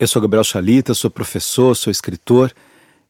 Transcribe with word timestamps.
Eu 0.00 0.08
sou 0.08 0.22
Gabriel 0.22 0.42
Chalita, 0.42 0.94
sou 0.94 1.10
professor, 1.10 1.76
sou 1.76 1.90
escritor 1.90 2.50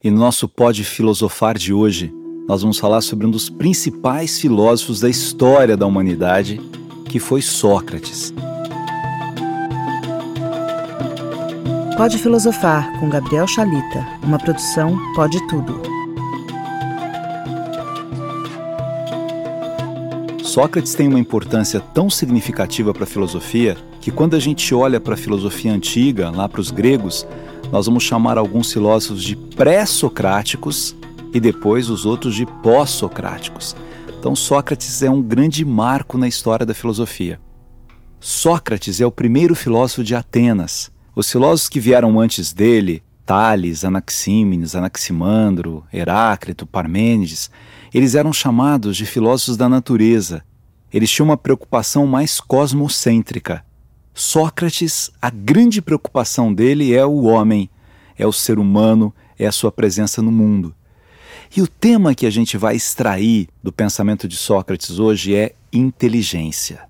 e 0.02 0.10
no 0.10 0.18
nosso 0.18 0.48
Pode 0.48 0.82
Filosofar 0.82 1.56
de 1.56 1.72
hoje 1.72 2.12
nós 2.48 2.62
vamos 2.62 2.80
falar 2.80 3.00
sobre 3.00 3.24
um 3.24 3.30
dos 3.30 3.48
principais 3.48 4.40
filósofos 4.40 4.98
da 4.98 5.08
história 5.08 5.76
da 5.76 5.86
humanidade, 5.86 6.60
que 7.08 7.20
foi 7.20 7.42
Sócrates. 7.42 8.34
Pode 11.96 12.18
Filosofar 12.18 12.98
com 12.98 13.08
Gabriel 13.08 13.46
Chalita, 13.46 14.04
uma 14.24 14.40
produção 14.40 14.98
Pode 15.14 15.38
Tudo. 15.46 15.80
Sócrates 20.42 20.96
tem 20.96 21.06
uma 21.06 21.20
importância 21.20 21.78
tão 21.78 22.10
significativa 22.10 22.92
para 22.92 23.04
a 23.04 23.06
filosofia 23.06 23.76
que 24.00 24.10
quando 24.10 24.34
a 24.34 24.40
gente 24.40 24.74
olha 24.74 24.98
para 24.98 25.14
a 25.14 25.18
filosofia 25.18 25.72
antiga, 25.72 26.30
lá 26.30 26.48
para 26.48 26.60
os 26.60 26.70
gregos, 26.70 27.26
nós 27.70 27.86
vamos 27.86 28.02
chamar 28.02 28.38
alguns 28.38 28.72
filósofos 28.72 29.22
de 29.22 29.36
pré-socráticos 29.36 30.96
e 31.32 31.38
depois 31.38 31.88
os 31.88 32.04
outros 32.06 32.34
de 32.34 32.46
pós-socráticos. 32.46 33.76
Então 34.18 34.34
Sócrates 34.34 35.02
é 35.02 35.10
um 35.10 35.22
grande 35.22 35.64
marco 35.64 36.18
na 36.18 36.26
história 36.26 36.66
da 36.66 36.74
filosofia. 36.74 37.40
Sócrates 38.18 39.00
é 39.00 39.06
o 39.06 39.12
primeiro 39.12 39.54
filósofo 39.54 40.02
de 40.02 40.14
Atenas. 40.14 40.90
Os 41.14 41.30
filósofos 41.30 41.68
que 41.68 41.80
vieram 41.80 42.18
antes 42.20 42.52
dele, 42.52 43.02
Tales, 43.24 43.84
Anaxímenes, 43.84 44.74
Anaximandro, 44.74 45.84
Heráclito, 45.92 46.66
Parmênides, 46.66 47.50
eles 47.94 48.14
eram 48.14 48.32
chamados 48.32 48.96
de 48.96 49.06
filósofos 49.06 49.56
da 49.56 49.68
natureza. 49.68 50.42
Eles 50.92 51.10
tinham 51.10 51.28
uma 51.28 51.36
preocupação 51.36 52.06
mais 52.06 52.40
cosmocêntrica. 52.40 53.64
Sócrates, 54.14 55.10
a 55.20 55.30
grande 55.30 55.80
preocupação 55.80 56.52
dele 56.52 56.94
é 56.94 57.04
o 57.04 57.22
homem, 57.22 57.70
é 58.18 58.26
o 58.26 58.32
ser 58.32 58.58
humano, 58.58 59.14
é 59.38 59.46
a 59.46 59.52
sua 59.52 59.72
presença 59.72 60.20
no 60.20 60.30
mundo. 60.30 60.74
E 61.56 61.62
o 61.62 61.66
tema 61.66 62.14
que 62.14 62.26
a 62.26 62.30
gente 62.30 62.56
vai 62.56 62.76
extrair 62.76 63.48
do 63.62 63.72
pensamento 63.72 64.28
de 64.28 64.36
Sócrates 64.36 64.98
hoje 64.98 65.34
é 65.34 65.54
inteligência. 65.72 66.88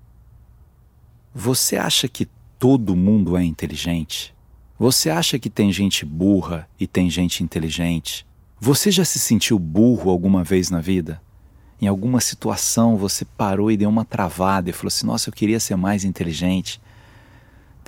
Você 1.33 1.77
acha 1.77 2.07
que 2.07 2.27
todo 2.59 2.95
mundo 2.95 3.37
é 3.37 3.43
inteligente? 3.43 4.35
Você 4.77 5.09
acha 5.09 5.39
que 5.39 5.49
tem 5.49 5.71
gente 5.71 6.05
burra 6.05 6.67
e 6.79 6.85
tem 6.85 7.09
gente 7.09 7.43
inteligente? 7.43 8.25
Você 8.59 8.91
já 8.91 9.05
se 9.05 9.17
sentiu 9.17 9.57
burro 9.57 10.11
alguma 10.11 10.43
vez 10.43 10.69
na 10.69 10.81
vida? 10.81 11.21
Em 11.81 11.87
alguma 11.87 12.21
situação 12.21 12.97
você 12.97 13.25
parou 13.25 13.71
e 13.71 13.77
deu 13.77 13.89
uma 13.89 14.05
travada 14.05 14.69
e 14.69 14.73
falou 14.73 14.89
assim: 14.89 15.07
Nossa, 15.07 15.29
eu 15.29 15.33
queria 15.33 15.59
ser 15.59 15.75
mais 15.75 16.03
inteligente. 16.03 16.79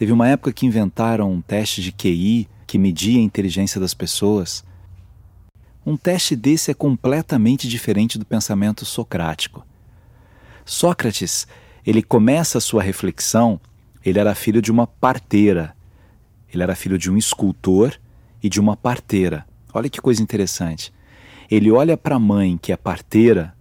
Teve 0.04 0.12
uma 0.12 0.28
época 0.28 0.52
que 0.52 0.66
inventaram 0.66 1.32
um 1.32 1.40
teste 1.40 1.82
de 1.82 1.90
QI 1.90 2.50
que 2.68 2.78
media 2.78 3.22
a 3.22 3.24
inteligência 3.24 3.80
das 3.80 3.94
pessoas. 3.94 4.62
Um 5.86 5.96
teste 5.96 6.36
desse 6.36 6.70
é 6.70 6.74
completamente 6.74 7.70
diferente 7.70 8.20
do 8.20 8.26
pensamento 8.26 8.84
socrático. 8.84 9.66
Sócrates, 10.66 11.48
ele 11.86 12.04
começa 12.04 12.58
a 12.58 12.62
sua 12.62 12.84
reflexão, 12.84 13.62
ele 14.04 14.20
era 14.20 14.36
filho 14.36 14.62
de 14.62 14.74
uma 14.74 14.86
parteira. 14.86 15.74
Ele 16.54 16.62
era 16.62 16.76
filho 16.76 16.98
de 16.98 17.10
um 17.10 17.16
escultor 17.16 17.98
e 18.44 18.50
de 18.50 18.60
uma 18.60 18.76
parteira. 18.76 19.48
Olha 19.74 19.90
que 19.90 20.02
coisa 20.02 20.22
interessante. 20.22 20.94
Ele 21.50 21.72
olha 21.72 21.96
para 21.96 22.18
a 22.18 22.20
mãe, 22.20 22.58
que 22.58 22.74
é 22.74 22.76
parteira, 22.76 23.56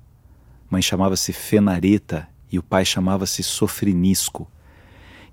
mãe 0.68 0.82
chamava-se 0.82 1.32
Fenareta 1.32 2.28
e 2.50 2.58
o 2.58 2.64
pai 2.64 2.84
chamava-se 2.84 3.44
Sofrinisco. 3.44 4.50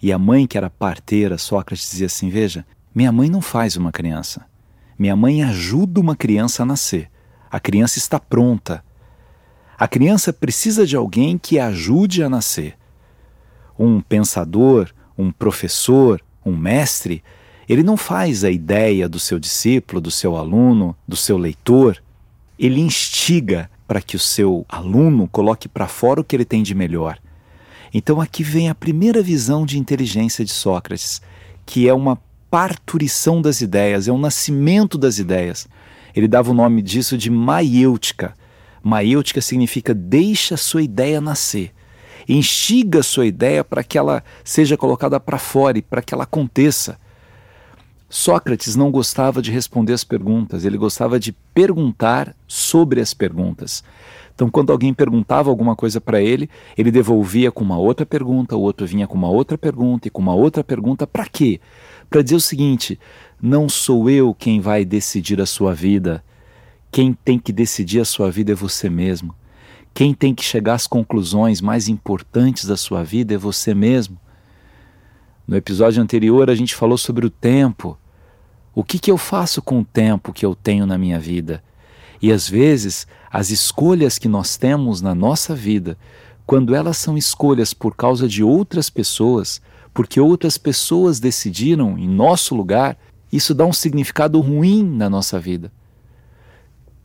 E 0.01 0.13
a 0.13 0.17
mãe, 0.17 0.47
que 0.47 0.57
era 0.57 0.69
parteira, 0.69 1.37
Sócrates 1.37 1.89
dizia 1.91 2.07
assim: 2.07 2.29
Veja, 2.29 2.65
minha 2.93 3.11
mãe 3.11 3.29
não 3.29 3.41
faz 3.41 3.75
uma 3.75 3.91
criança. 3.91 4.45
Minha 4.97 5.15
mãe 5.15 5.43
ajuda 5.43 5.99
uma 5.99 6.15
criança 6.15 6.63
a 6.63 6.65
nascer. 6.65 7.09
A 7.51 7.59
criança 7.59 7.97
está 7.97 8.19
pronta. 8.19 8.83
A 9.77 9.87
criança 9.87 10.33
precisa 10.33 10.85
de 10.85 10.95
alguém 10.95 11.37
que 11.37 11.57
a 11.57 11.67
ajude 11.67 12.21
a 12.21 12.29
nascer. 12.29 12.77
Um 13.77 14.01
pensador, 14.01 14.89
um 15.17 15.31
professor, 15.31 16.21
um 16.45 16.55
mestre, 16.55 17.23
ele 17.67 17.83
não 17.83 17.95
faz 17.95 18.43
a 18.43 18.49
ideia 18.49 19.07
do 19.07 19.19
seu 19.19 19.37
discípulo, 19.37 20.01
do 20.01 20.09
seu 20.09 20.35
aluno, 20.35 20.95
do 21.07 21.15
seu 21.15 21.37
leitor. 21.37 22.01
Ele 22.57 22.81
instiga 22.81 23.69
para 23.87 24.01
que 24.01 24.15
o 24.15 24.19
seu 24.19 24.65
aluno 24.67 25.27
coloque 25.27 25.67
para 25.67 25.87
fora 25.87 26.19
o 26.19 26.23
que 26.23 26.35
ele 26.35 26.45
tem 26.45 26.63
de 26.63 26.73
melhor. 26.73 27.19
Então 27.93 28.21
aqui 28.21 28.43
vem 28.43 28.69
a 28.69 28.75
primeira 28.75 29.21
visão 29.21 29.65
de 29.65 29.79
inteligência 29.79 30.45
de 30.45 30.51
Sócrates, 30.51 31.21
que 31.65 31.87
é 31.87 31.93
uma 31.93 32.17
parturição 32.49 33.41
das 33.41 33.61
ideias, 33.61 34.07
é 34.07 34.11
um 34.11 34.17
nascimento 34.17 34.97
das 34.97 35.19
ideias. 35.19 35.67
Ele 36.15 36.27
dava 36.27 36.51
o 36.51 36.53
nome 36.53 36.81
disso 36.81 37.17
de 37.17 37.29
maiêutica. 37.29 38.33
Maiêutica 38.81 39.41
significa 39.41 39.93
deixa 39.93 40.55
a 40.55 40.57
sua 40.57 40.81
ideia 40.81 41.21
nascer. 41.21 41.71
Instiga 42.27 42.99
a 42.99 43.03
sua 43.03 43.25
ideia 43.25 43.63
para 43.63 43.83
que 43.83 43.97
ela 43.97 44.23
seja 44.43 44.77
colocada 44.77 45.19
para 45.19 45.37
fora 45.37 45.77
e 45.77 45.81
para 45.81 46.01
que 46.01 46.13
ela 46.13 46.23
aconteça. 46.23 46.99
Sócrates 48.09 48.75
não 48.75 48.89
gostava 48.89 49.39
de 49.39 49.51
responder 49.51 49.93
as 49.93 50.03
perguntas, 50.03 50.65
ele 50.65 50.77
gostava 50.77 51.19
de 51.19 51.31
perguntar 51.53 52.35
sobre 52.47 52.99
as 52.99 53.13
perguntas. 53.13 53.83
Então, 54.33 54.49
quando 54.49 54.71
alguém 54.71 54.93
perguntava 54.93 55.49
alguma 55.49 55.75
coisa 55.75 56.01
para 56.01 56.21
ele, 56.21 56.49
ele 56.77 56.91
devolvia 56.91 57.51
com 57.51 57.63
uma 57.63 57.77
outra 57.77 58.05
pergunta, 58.05 58.55
o 58.55 58.61
outro 58.61 58.87
vinha 58.87 59.05
com 59.05 59.17
uma 59.17 59.29
outra 59.29 59.57
pergunta 59.57 60.07
e 60.07 60.11
com 60.11 60.21
uma 60.21 60.33
outra 60.33 60.63
pergunta. 60.63 61.05
Para 61.05 61.25
quê? 61.25 61.59
Para 62.09 62.21
dizer 62.21 62.37
o 62.37 62.39
seguinte: 62.39 62.97
não 63.41 63.69
sou 63.69 64.09
eu 64.09 64.33
quem 64.33 64.59
vai 64.59 64.85
decidir 64.85 65.39
a 65.41 65.45
sua 65.45 65.73
vida. 65.73 66.23
Quem 66.91 67.13
tem 67.13 67.37
que 67.37 67.51
decidir 67.51 67.99
a 67.99 68.05
sua 68.05 68.31
vida 68.31 68.53
é 68.53 68.55
você 68.55 68.89
mesmo. 68.89 69.35
Quem 69.93 70.13
tem 70.13 70.33
que 70.33 70.43
chegar 70.43 70.75
às 70.75 70.87
conclusões 70.87 71.61
mais 71.61 71.87
importantes 71.87 72.65
da 72.65 72.77
sua 72.77 73.03
vida 73.03 73.35
é 73.35 73.37
você 73.37 73.73
mesmo. 73.73 74.17
No 75.49 75.57
episódio 75.57 75.99
anterior, 75.99 76.47
a 76.47 76.53
gente 76.53 76.75
falou 76.75 76.95
sobre 76.95 77.25
o 77.25 77.29
tempo. 77.31 77.97
O 78.75 78.83
que, 78.83 78.99
que 78.99 79.09
eu 79.09 79.17
faço 79.17 79.63
com 79.63 79.79
o 79.79 79.83
tempo 79.83 80.31
que 80.31 80.45
eu 80.45 80.53
tenho 80.53 80.85
na 80.85 80.95
minha 80.95 81.17
vida? 81.17 81.63
E 82.21 82.31
às 82.31 82.47
vezes, 82.47 83.07
as 83.31 83.49
escolhas 83.49 84.19
que 84.19 84.27
nós 84.27 84.57
temos 84.57 85.01
na 85.01 85.15
nossa 85.15 85.55
vida, 85.55 85.97
quando 86.45 86.75
elas 86.75 86.97
são 86.97 87.17
escolhas 87.17 87.73
por 87.73 87.95
causa 87.95 88.27
de 88.27 88.43
outras 88.43 88.91
pessoas, 88.91 89.59
porque 89.91 90.19
outras 90.19 90.55
pessoas 90.55 91.19
decidiram 91.19 91.97
em 91.97 92.07
nosso 92.07 92.53
lugar, 92.53 92.95
isso 93.33 93.55
dá 93.55 93.65
um 93.65 93.73
significado 93.73 94.39
ruim 94.39 94.83
na 94.83 95.09
nossa 95.09 95.39
vida. 95.39 95.71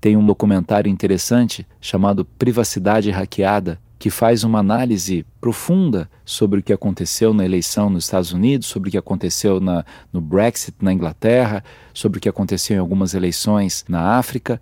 Tem 0.03 0.19
um 0.19 0.27
documentário 0.27 0.91
interessante 0.91 1.67
chamado 1.81 2.27
Privacidade 2.27 3.11
Hackeada, 3.11 3.81
que 3.99 4.11
faz 4.11 4.45
uma 4.45 4.59
análise 4.59 5.25
profunda 5.41 6.11
sobre 6.25 6.61
o 6.61 6.63
que 6.63 6.73
aconteceu 6.73 7.33
na 7.33 7.45
eleição 7.45 7.89
nos 7.89 8.05
Estados 8.05 8.33
Unidos, 8.33 8.67
sobre 8.67 8.89
o 8.89 8.93
que 8.93 8.99
aconteceu 8.99 9.61
na, 9.61 9.85
no 10.13 10.21
Brexit 10.21 10.77
na 10.81 10.93
Inglaterra, 10.93 11.65
sobre 11.93 12.19
o 12.19 12.21
que 12.21 12.29
aconteceu 12.29 12.77
em 12.77 12.81
algumas 12.81 13.15
eleições 13.15 13.85
na 13.89 14.19
África. 14.19 14.61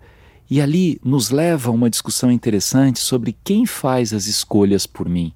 E 0.49 0.61
ali 0.61 0.99
nos 1.03 1.29
leva 1.29 1.69
a 1.69 1.73
uma 1.73 1.89
discussão 1.89 2.31
interessante 2.31 2.99
sobre 2.99 3.35
quem 3.43 3.65
faz 3.65 4.13
as 4.13 4.27
escolhas 4.27 4.85
por 4.85 5.09
mim. 5.09 5.33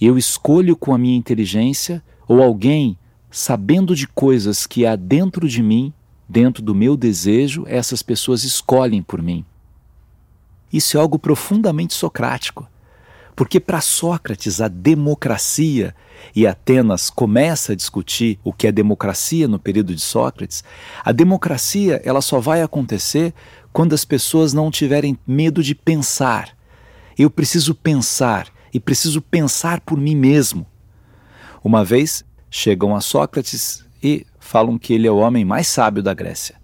Eu 0.00 0.16
escolho 0.16 0.76
com 0.76 0.94
a 0.94 0.98
minha 0.98 1.16
inteligência 1.16 2.02
ou 2.26 2.42
alguém, 2.42 2.96
sabendo 3.30 3.96
de 3.96 4.06
coisas 4.06 4.66
que 4.66 4.86
há 4.86 4.94
dentro 4.94 5.48
de 5.48 5.62
mim, 5.62 5.92
dentro 6.28 6.62
do 6.62 6.74
meu 6.74 6.96
desejo, 6.96 7.64
essas 7.66 8.02
pessoas 8.02 8.44
escolhem 8.44 9.02
por 9.02 9.20
mim. 9.20 9.44
Isso 10.72 10.96
é 10.96 11.00
algo 11.00 11.18
profundamente 11.18 11.94
socrático. 11.94 12.68
Porque 13.38 13.60
para 13.60 13.80
Sócrates 13.80 14.60
a 14.60 14.66
democracia, 14.66 15.94
e 16.34 16.44
Atenas 16.44 17.08
começa 17.08 17.72
a 17.72 17.76
discutir 17.76 18.36
o 18.42 18.52
que 18.52 18.66
é 18.66 18.72
democracia 18.72 19.46
no 19.46 19.60
período 19.60 19.94
de 19.94 20.00
Sócrates, 20.00 20.64
a 21.04 21.12
democracia 21.12 22.02
ela 22.04 22.20
só 22.20 22.40
vai 22.40 22.62
acontecer 22.62 23.32
quando 23.72 23.92
as 23.92 24.04
pessoas 24.04 24.52
não 24.52 24.72
tiverem 24.72 25.16
medo 25.24 25.62
de 25.62 25.72
pensar. 25.72 26.48
Eu 27.16 27.30
preciso 27.30 27.76
pensar 27.76 28.48
e 28.74 28.80
preciso 28.80 29.22
pensar 29.22 29.82
por 29.82 30.00
mim 30.00 30.16
mesmo. 30.16 30.66
Uma 31.62 31.84
vez 31.84 32.24
chegam 32.50 32.96
a 32.96 33.00
Sócrates 33.00 33.86
e 34.02 34.26
falam 34.40 34.76
que 34.76 34.92
ele 34.92 35.06
é 35.06 35.12
o 35.12 35.18
homem 35.18 35.44
mais 35.44 35.68
sábio 35.68 36.02
da 36.02 36.12
Grécia. 36.12 36.56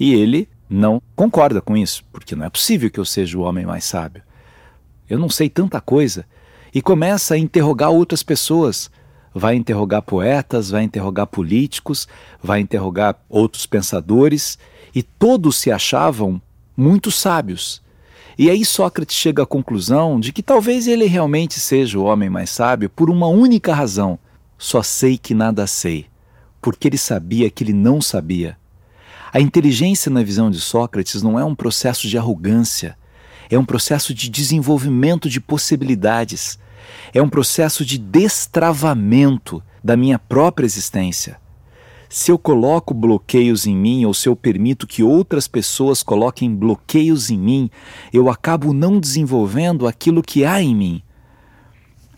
E 0.00 0.14
ele 0.14 0.48
não 0.70 1.02
concorda 1.14 1.60
com 1.60 1.76
isso, 1.76 2.02
porque 2.10 2.34
não 2.34 2.46
é 2.46 2.48
possível 2.48 2.90
que 2.90 2.98
eu 2.98 3.04
seja 3.04 3.36
o 3.36 3.42
homem 3.42 3.66
mais 3.66 3.84
sábio 3.84 4.26
eu 5.08 5.18
não 5.18 5.28
sei 5.28 5.48
tanta 5.48 5.80
coisa. 5.80 6.24
E 6.74 6.82
começa 6.82 7.34
a 7.34 7.38
interrogar 7.38 7.90
outras 7.90 8.22
pessoas. 8.22 8.90
Vai 9.34 9.54
interrogar 9.54 10.02
poetas, 10.02 10.70
vai 10.70 10.82
interrogar 10.82 11.26
políticos, 11.26 12.08
vai 12.42 12.60
interrogar 12.60 13.16
outros 13.28 13.66
pensadores, 13.66 14.58
e 14.94 15.02
todos 15.02 15.56
se 15.56 15.70
achavam 15.70 16.40
muito 16.76 17.10
sábios. 17.10 17.82
E 18.36 18.50
aí 18.50 18.64
Sócrates 18.64 19.16
chega 19.16 19.42
à 19.42 19.46
conclusão 19.46 20.18
de 20.18 20.32
que 20.32 20.42
talvez 20.42 20.86
ele 20.86 21.06
realmente 21.06 21.60
seja 21.60 21.98
o 21.98 22.04
homem 22.04 22.30
mais 22.30 22.50
sábio 22.50 22.88
por 22.88 23.10
uma 23.10 23.28
única 23.28 23.74
razão: 23.74 24.18
só 24.56 24.82
sei 24.82 25.16
que 25.18 25.34
nada 25.34 25.66
sei. 25.66 26.06
porque 26.60 26.88
ele 26.88 26.98
sabia 26.98 27.48
que 27.50 27.62
ele 27.62 27.72
não 27.72 28.00
sabia. 28.00 28.58
A 29.32 29.40
inteligência 29.40 30.10
na 30.10 30.24
visão 30.24 30.50
de 30.50 30.60
Sócrates 30.60 31.22
não 31.22 31.38
é 31.38 31.44
um 31.44 31.54
processo 31.54 32.08
de 32.08 32.18
arrogância, 32.18 32.97
é 33.50 33.58
um 33.58 33.64
processo 33.64 34.12
de 34.12 34.28
desenvolvimento 34.28 35.28
de 35.28 35.40
possibilidades, 35.40 36.58
é 37.12 37.22
um 37.22 37.28
processo 37.28 37.84
de 37.84 37.98
destravamento 37.98 39.62
da 39.82 39.96
minha 39.96 40.18
própria 40.18 40.66
existência. 40.66 41.38
Se 42.08 42.30
eu 42.30 42.38
coloco 42.38 42.94
bloqueios 42.94 43.66
em 43.66 43.76
mim 43.76 44.06
ou 44.06 44.14
se 44.14 44.28
eu 44.28 44.34
permito 44.34 44.86
que 44.86 45.02
outras 45.02 45.46
pessoas 45.46 46.02
coloquem 46.02 46.54
bloqueios 46.54 47.30
em 47.30 47.38
mim, 47.38 47.70
eu 48.12 48.30
acabo 48.30 48.72
não 48.72 48.98
desenvolvendo 48.98 49.86
aquilo 49.86 50.22
que 50.22 50.44
há 50.44 50.62
em 50.62 50.74
mim. 50.74 51.02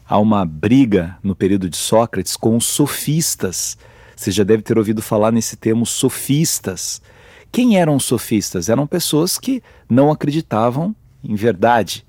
Há 0.09 0.19
uma 0.19 0.45
briga 0.45 1.19
no 1.23 1.35
período 1.35 1.69
de 1.69 1.77
Sócrates 1.77 2.37
com 2.37 2.57
os 2.57 2.67
sofistas. 2.67 3.77
Você 4.15 4.31
já 4.31 4.45
deve 4.45 4.63
ter 4.63 4.79
ouvido 4.79 5.03
falar 5.03 5.33
nesse 5.33 5.57
termo 5.57 5.85
sofistas. 5.85 7.03
Quem 7.51 7.77
eram 7.77 7.97
os 7.97 8.05
sofistas? 8.05 8.69
Eram 8.69 8.87
pessoas 8.87 9.39
que 9.39 9.61
não 9.89 10.11
acreditavam 10.11 10.95
em 11.23 11.35
verdade. 11.35 12.05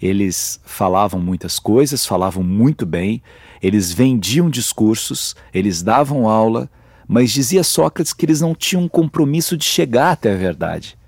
Eles 0.00 0.60
falavam 0.64 1.20
muitas 1.20 1.58
coisas, 1.58 2.04
falavam 2.04 2.42
muito 2.42 2.84
bem, 2.84 3.22
eles 3.62 3.92
vendiam 3.92 4.50
discursos, 4.50 5.34
eles 5.52 5.82
davam 5.82 6.28
aula, 6.28 6.68
mas 7.06 7.30
dizia 7.30 7.62
Sócrates 7.62 8.12
que 8.12 8.26
eles 8.26 8.40
não 8.40 8.54
tinham 8.54 8.82
um 8.84 8.88
compromisso 8.88 9.56
de 9.56 9.64
chegar 9.64 10.12
até 10.12 10.32
a 10.32 10.36
verdade. 10.36 10.98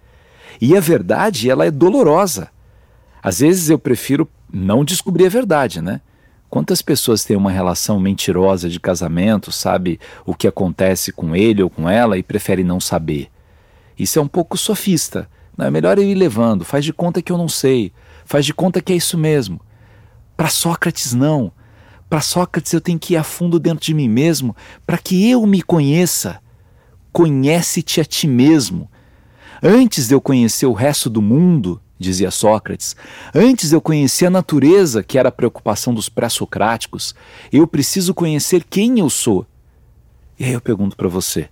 E 0.60 0.76
a 0.76 0.80
verdade, 0.80 1.50
ela 1.50 1.66
é 1.66 1.70
dolorosa. 1.70 2.48
Às 3.22 3.40
vezes 3.40 3.68
eu 3.68 3.78
prefiro 3.78 4.28
não 4.52 4.84
descobrir 4.84 5.26
a 5.26 5.30
verdade, 5.30 5.80
né? 5.80 6.00
Quantas 6.48 6.80
pessoas 6.80 7.24
têm 7.24 7.36
uma 7.36 7.50
relação 7.50 7.98
mentirosa 7.98 8.68
de 8.68 8.78
casamento, 8.78 9.50
sabe 9.50 9.98
o 10.24 10.34
que 10.34 10.46
acontece 10.46 11.12
com 11.12 11.34
ele 11.34 11.62
ou 11.62 11.68
com 11.68 11.88
ela 11.88 12.16
e 12.16 12.22
prefere 12.22 12.62
não 12.62 12.80
saber? 12.80 13.28
Isso 13.98 14.18
é 14.18 14.22
um 14.22 14.28
pouco 14.28 14.56
sofista. 14.56 15.28
Não, 15.56 15.66
é 15.66 15.70
melhor 15.70 15.98
eu 15.98 16.04
ir 16.04 16.14
levando, 16.14 16.64
faz 16.64 16.84
de 16.84 16.92
conta 16.92 17.22
que 17.22 17.32
eu 17.32 17.38
não 17.38 17.48
sei, 17.48 17.92
faz 18.24 18.44
de 18.44 18.52
conta 18.52 18.80
que 18.80 18.92
é 18.92 18.96
isso 18.96 19.16
mesmo. 19.16 19.60
Para 20.36 20.48
Sócrates, 20.48 21.14
não. 21.14 21.50
Para 22.10 22.20
Sócrates, 22.20 22.72
eu 22.72 22.80
tenho 22.80 22.98
que 22.98 23.14
ir 23.14 23.16
a 23.16 23.24
fundo 23.24 23.58
dentro 23.58 23.84
de 23.84 23.94
mim 23.94 24.08
mesmo 24.08 24.54
para 24.86 24.98
que 24.98 25.28
eu 25.30 25.44
me 25.46 25.62
conheça. 25.62 26.40
Conhece-te 27.10 28.00
a 28.00 28.04
ti 28.04 28.28
mesmo. 28.28 28.90
Antes 29.62 30.08
de 30.08 30.14
eu 30.14 30.20
conhecer 30.20 30.66
o 30.66 30.74
resto 30.74 31.08
do 31.08 31.22
mundo, 31.22 31.80
dizia 31.98 32.30
Sócrates, 32.30 32.94
antes 33.34 33.70
de 33.70 33.76
eu 33.76 33.80
conhecer 33.80 34.26
a 34.26 34.30
natureza, 34.30 35.02
que 35.02 35.18
era 35.18 35.30
a 35.30 35.32
preocupação 35.32 35.94
dos 35.94 36.10
pré-socráticos, 36.10 37.14
eu 37.50 37.66
preciso 37.66 38.12
conhecer 38.12 38.62
quem 38.62 38.98
eu 38.98 39.08
sou. 39.08 39.46
E 40.38 40.44
aí 40.44 40.52
eu 40.52 40.60
pergunto 40.60 40.94
para 40.94 41.08
você: 41.08 41.48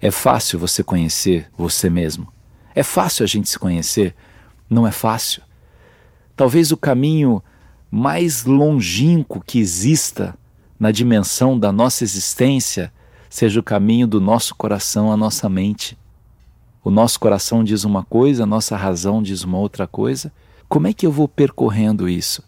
é 0.00 0.10
fácil 0.10 0.58
você 0.58 0.82
conhecer 0.82 1.48
você 1.56 1.90
mesmo? 1.90 2.35
É 2.76 2.82
fácil 2.82 3.24
a 3.24 3.26
gente 3.26 3.48
se 3.48 3.58
conhecer? 3.58 4.14
Não 4.68 4.86
é 4.86 4.92
fácil. 4.92 5.42
Talvez 6.36 6.70
o 6.70 6.76
caminho 6.76 7.42
mais 7.90 8.44
longínquo 8.44 9.40
que 9.40 9.58
exista 9.58 10.36
na 10.78 10.90
dimensão 10.90 11.58
da 11.58 11.72
nossa 11.72 12.04
existência 12.04 12.92
seja 13.30 13.58
o 13.58 13.62
caminho 13.62 14.06
do 14.06 14.20
nosso 14.20 14.54
coração 14.54 15.10
à 15.10 15.16
nossa 15.16 15.48
mente. 15.48 15.96
O 16.84 16.90
nosso 16.90 17.18
coração 17.18 17.64
diz 17.64 17.82
uma 17.82 18.04
coisa, 18.04 18.42
a 18.42 18.46
nossa 18.46 18.76
razão 18.76 19.22
diz 19.22 19.42
uma 19.42 19.56
outra 19.56 19.86
coisa. 19.86 20.30
Como 20.68 20.86
é 20.86 20.92
que 20.92 21.06
eu 21.06 21.10
vou 21.10 21.26
percorrendo 21.26 22.06
isso? 22.06 22.44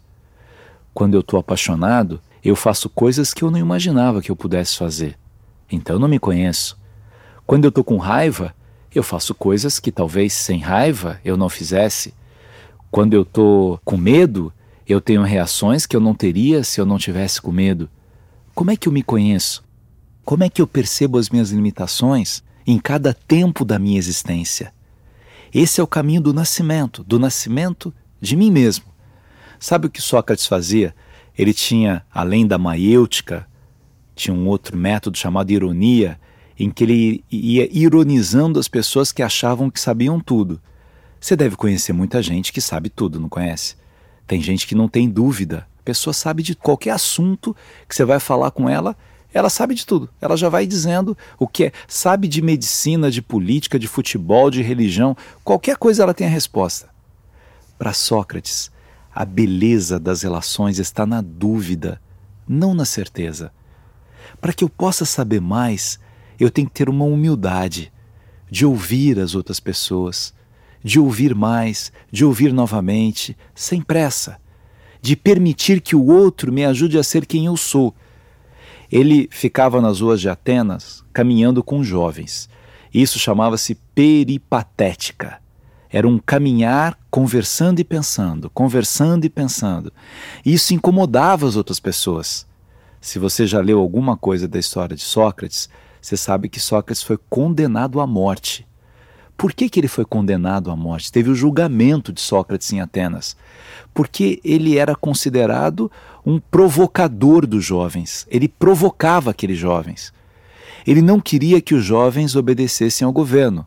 Quando 0.93 1.15
eu 1.15 1.21
estou 1.21 1.39
apaixonado, 1.39 2.21
eu 2.43 2.55
faço 2.55 2.87
coisas 2.87 3.33
que 3.33 3.43
eu 3.43 3.49
não 3.49 3.57
imaginava 3.57 4.21
que 4.21 4.29
eu 4.29 4.35
pudesse 4.35 4.77
fazer. 4.77 5.17
Então 5.71 5.95
eu 5.95 5.99
não 5.99 6.07
me 6.07 6.19
conheço. 6.19 6.77
Quando 7.47 7.63
eu 7.65 7.69
estou 7.69 7.83
com 7.83 7.97
raiva, 7.97 8.53
eu 8.97 9.03
faço 9.03 9.35
coisas 9.35 9.79
que 9.79 9.91
talvez 9.91 10.33
sem 10.33 10.59
raiva 10.59 11.19
eu 11.23 11.37
não 11.37 11.49
fizesse. 11.49 12.13
Quando 12.89 13.13
eu 13.13 13.21
estou 13.21 13.79
com 13.85 13.97
medo, 13.97 14.51
eu 14.87 14.99
tenho 14.99 15.21
reações 15.21 15.85
que 15.85 15.95
eu 15.95 15.99
não 15.99 16.15
teria 16.15 16.63
se 16.63 16.81
eu 16.81 16.85
não 16.85 16.97
tivesse 16.97 17.41
com 17.41 17.51
medo. 17.51 17.89
Como 18.55 18.71
é 18.71 18.75
que 18.75 18.87
eu 18.87 18.91
me 18.91 19.03
conheço? 19.03 19.63
Como 20.25 20.43
é 20.43 20.49
que 20.49 20.61
eu 20.61 20.67
percebo 20.67 21.17
as 21.17 21.29
minhas 21.29 21.51
limitações 21.51 22.43
em 22.65 22.79
cada 22.79 23.13
tempo 23.13 23.63
da 23.63 23.77
minha 23.77 23.97
existência? 23.97 24.73
Esse 25.53 25.79
é 25.79 25.83
o 25.83 25.87
caminho 25.87 26.21
do 26.21 26.33
nascimento, 26.33 27.03
do 27.03 27.19
nascimento 27.19 27.93
de 28.19 28.35
mim 28.35 28.51
mesmo. 28.51 28.85
Sabe 29.59 29.87
o 29.87 29.89
que 29.89 30.01
Sócrates 30.01 30.45
fazia? 30.45 30.95
Ele 31.37 31.53
tinha, 31.53 32.03
além 32.11 32.45
da 32.45 32.57
maiêutica, 32.57 33.47
tinha 34.15 34.33
um 34.33 34.47
outro 34.47 34.77
método 34.77 35.17
chamado 35.17 35.51
ironia, 35.51 36.19
em 36.59 36.69
que 36.69 36.83
ele 36.83 37.23
ia 37.31 37.69
ironizando 37.71 38.59
as 38.59 38.67
pessoas 38.67 39.13
que 39.13 39.23
achavam 39.23 39.69
que 39.69 39.79
sabiam 39.79 40.19
tudo. 40.19 40.61
Você 41.19 41.35
deve 41.35 41.55
conhecer 41.55 41.93
muita 41.93 42.21
gente 42.21 42.51
que 42.51 42.59
sabe 42.59 42.89
tudo, 42.89 43.19
não 43.19 43.29
conhece? 43.29 43.75
Tem 44.27 44.41
gente 44.41 44.67
que 44.67 44.75
não 44.75 44.89
tem 44.89 45.09
dúvida. 45.09 45.65
A 45.79 45.83
pessoa 45.83 46.13
sabe 46.13 46.43
de 46.43 46.55
qualquer 46.55 46.91
assunto 46.91 47.55
que 47.87 47.95
você 47.95 48.03
vai 48.03 48.19
falar 48.19 48.51
com 48.51 48.69
ela, 48.69 48.95
ela 49.33 49.49
sabe 49.49 49.73
de 49.73 49.85
tudo. 49.85 50.09
Ela 50.19 50.35
já 50.35 50.49
vai 50.49 50.67
dizendo 50.67 51.17
o 51.37 51.47
que 51.47 51.65
é. 51.65 51.71
Sabe 51.87 52.27
de 52.27 52.41
medicina, 52.41 53.09
de 53.09 53.21
política, 53.21 53.79
de 53.79 53.87
futebol, 53.87 54.51
de 54.51 54.61
religião. 54.61 55.15
Qualquer 55.43 55.77
coisa 55.77 56.03
ela 56.03 56.13
tem 56.13 56.27
a 56.27 56.29
resposta. 56.29 56.89
Para 57.77 57.93
Sócrates, 57.93 58.71
a 59.13 59.23
beleza 59.23 59.99
das 59.99 60.23
relações 60.23 60.79
está 60.79 61.05
na 61.05 61.21
dúvida, 61.21 62.01
não 62.47 62.73
na 62.73 62.85
certeza. 62.85 63.51
Para 64.41 64.53
que 64.53 64.63
eu 64.63 64.69
possa 64.69 65.05
saber 65.05 65.39
mais, 65.39 65.99
eu 66.39 66.49
tenho 66.49 66.67
que 66.67 66.73
ter 66.73 66.89
uma 66.89 67.05
humildade 67.05 67.91
de 68.49 68.65
ouvir 68.65 69.19
as 69.19 69.35
outras 69.35 69.59
pessoas, 69.59 70.33
de 70.83 70.99
ouvir 70.99 71.35
mais, 71.35 71.91
de 72.11 72.23
ouvir 72.25 72.53
novamente, 72.53 73.37
sem 73.53 73.81
pressa, 73.81 74.39
de 75.01 75.15
permitir 75.15 75.81
que 75.81 75.95
o 75.95 76.05
outro 76.05 76.51
me 76.51 76.65
ajude 76.65 76.97
a 76.97 77.03
ser 77.03 77.25
quem 77.25 77.45
eu 77.45 77.57
sou. 77.57 77.93
Ele 78.91 79.27
ficava 79.31 79.81
nas 79.81 80.01
ruas 80.01 80.19
de 80.19 80.29
Atenas 80.29 81.03
caminhando 81.13 81.63
com 81.63 81.83
jovens. 81.83 82.49
Isso 82.93 83.19
chamava-se 83.19 83.75
peripatética. 83.93 85.39
Era 85.91 86.07
um 86.07 86.19
caminhar 86.19 86.97
conversando 87.09 87.79
e 87.79 87.83
pensando, 87.83 88.49
conversando 88.49 89.25
e 89.25 89.29
pensando. 89.29 89.91
Isso 90.45 90.73
incomodava 90.73 91.47
as 91.47 91.55
outras 91.55 91.79
pessoas. 91.79 92.47
Se 93.01 93.17
você 93.17 93.47
já 93.47 93.59
leu 93.59 93.79
alguma 93.79 94.17
coisa 94.17 94.47
da 94.47 94.59
história 94.59 94.95
de 94.95 95.01
Sócrates, 95.01 95.69
você 96.01 96.15
sabe 96.15 96.49
que 96.49 96.59
Sócrates 96.59 97.03
foi 97.03 97.17
condenado 97.29 97.99
à 97.99 98.07
morte. 98.07 98.67
Por 99.37 99.53
que, 99.53 99.69
que 99.69 99.79
ele 99.79 99.87
foi 99.87 100.03
condenado 100.03 100.69
à 100.69 100.75
morte? 100.75 101.11
Teve 101.11 101.29
o 101.29 101.35
julgamento 101.35 102.11
de 102.11 102.19
Sócrates 102.19 102.73
em 102.73 102.81
Atenas. 102.81 103.37
Porque 103.93 104.39
ele 104.43 104.77
era 104.77 104.95
considerado 104.95 105.89
um 106.25 106.39
provocador 106.39 107.47
dos 107.47 107.63
jovens. 107.63 108.27
Ele 108.29 108.47
provocava 108.47 109.31
aqueles 109.31 109.57
jovens. 109.57 110.13
Ele 110.85 111.01
não 111.01 111.19
queria 111.19 111.61
que 111.61 111.73
os 111.73 111.83
jovens 111.83 112.35
obedecessem 112.35 113.05
ao 113.05 113.13
governo. 113.13 113.65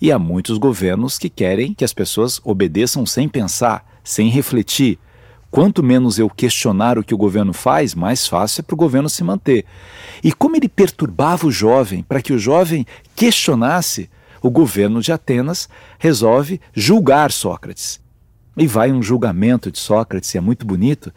E 0.00 0.10
há 0.10 0.18
muitos 0.18 0.58
governos 0.58 1.18
que 1.18 1.30
querem 1.30 1.72
que 1.72 1.84
as 1.84 1.94
pessoas 1.94 2.40
obedeçam 2.44 3.06
sem 3.06 3.28
pensar, 3.28 3.86
sem 4.02 4.28
refletir, 4.28 4.98
Quanto 5.52 5.82
menos 5.82 6.18
eu 6.18 6.30
questionar 6.30 6.98
o 6.98 7.04
que 7.04 7.12
o 7.12 7.18
governo 7.18 7.52
faz, 7.52 7.94
mais 7.94 8.26
fácil 8.26 8.60
é 8.60 8.62
para 8.62 8.72
o 8.72 8.76
governo 8.76 9.10
se 9.10 9.22
manter. 9.22 9.66
E 10.24 10.32
como 10.32 10.56
ele 10.56 10.66
perturbava 10.66 11.46
o 11.46 11.52
jovem 11.52 12.02
para 12.02 12.22
que 12.22 12.32
o 12.32 12.38
jovem 12.38 12.86
questionasse, 13.14 14.08
o 14.40 14.50
governo 14.50 15.02
de 15.02 15.12
Atenas 15.12 15.68
resolve 15.98 16.58
julgar 16.72 17.30
Sócrates. 17.30 18.00
E 18.56 18.66
vai 18.66 18.90
um 18.90 19.02
julgamento 19.02 19.70
de 19.70 19.78
Sócrates, 19.78 20.34
é 20.34 20.40
muito 20.40 20.64
bonito. 20.64 21.12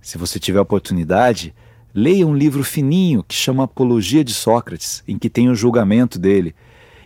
Se 0.00 0.16
você 0.16 0.40
tiver 0.40 0.60
oportunidade, 0.60 1.54
leia 1.94 2.26
um 2.26 2.34
livro 2.34 2.64
fininho 2.64 3.22
que 3.22 3.34
chama 3.34 3.64
Apologia 3.64 4.24
de 4.24 4.32
Sócrates, 4.32 5.04
em 5.06 5.18
que 5.18 5.28
tem 5.28 5.50
o 5.50 5.54
julgamento 5.54 6.18
dele. 6.18 6.54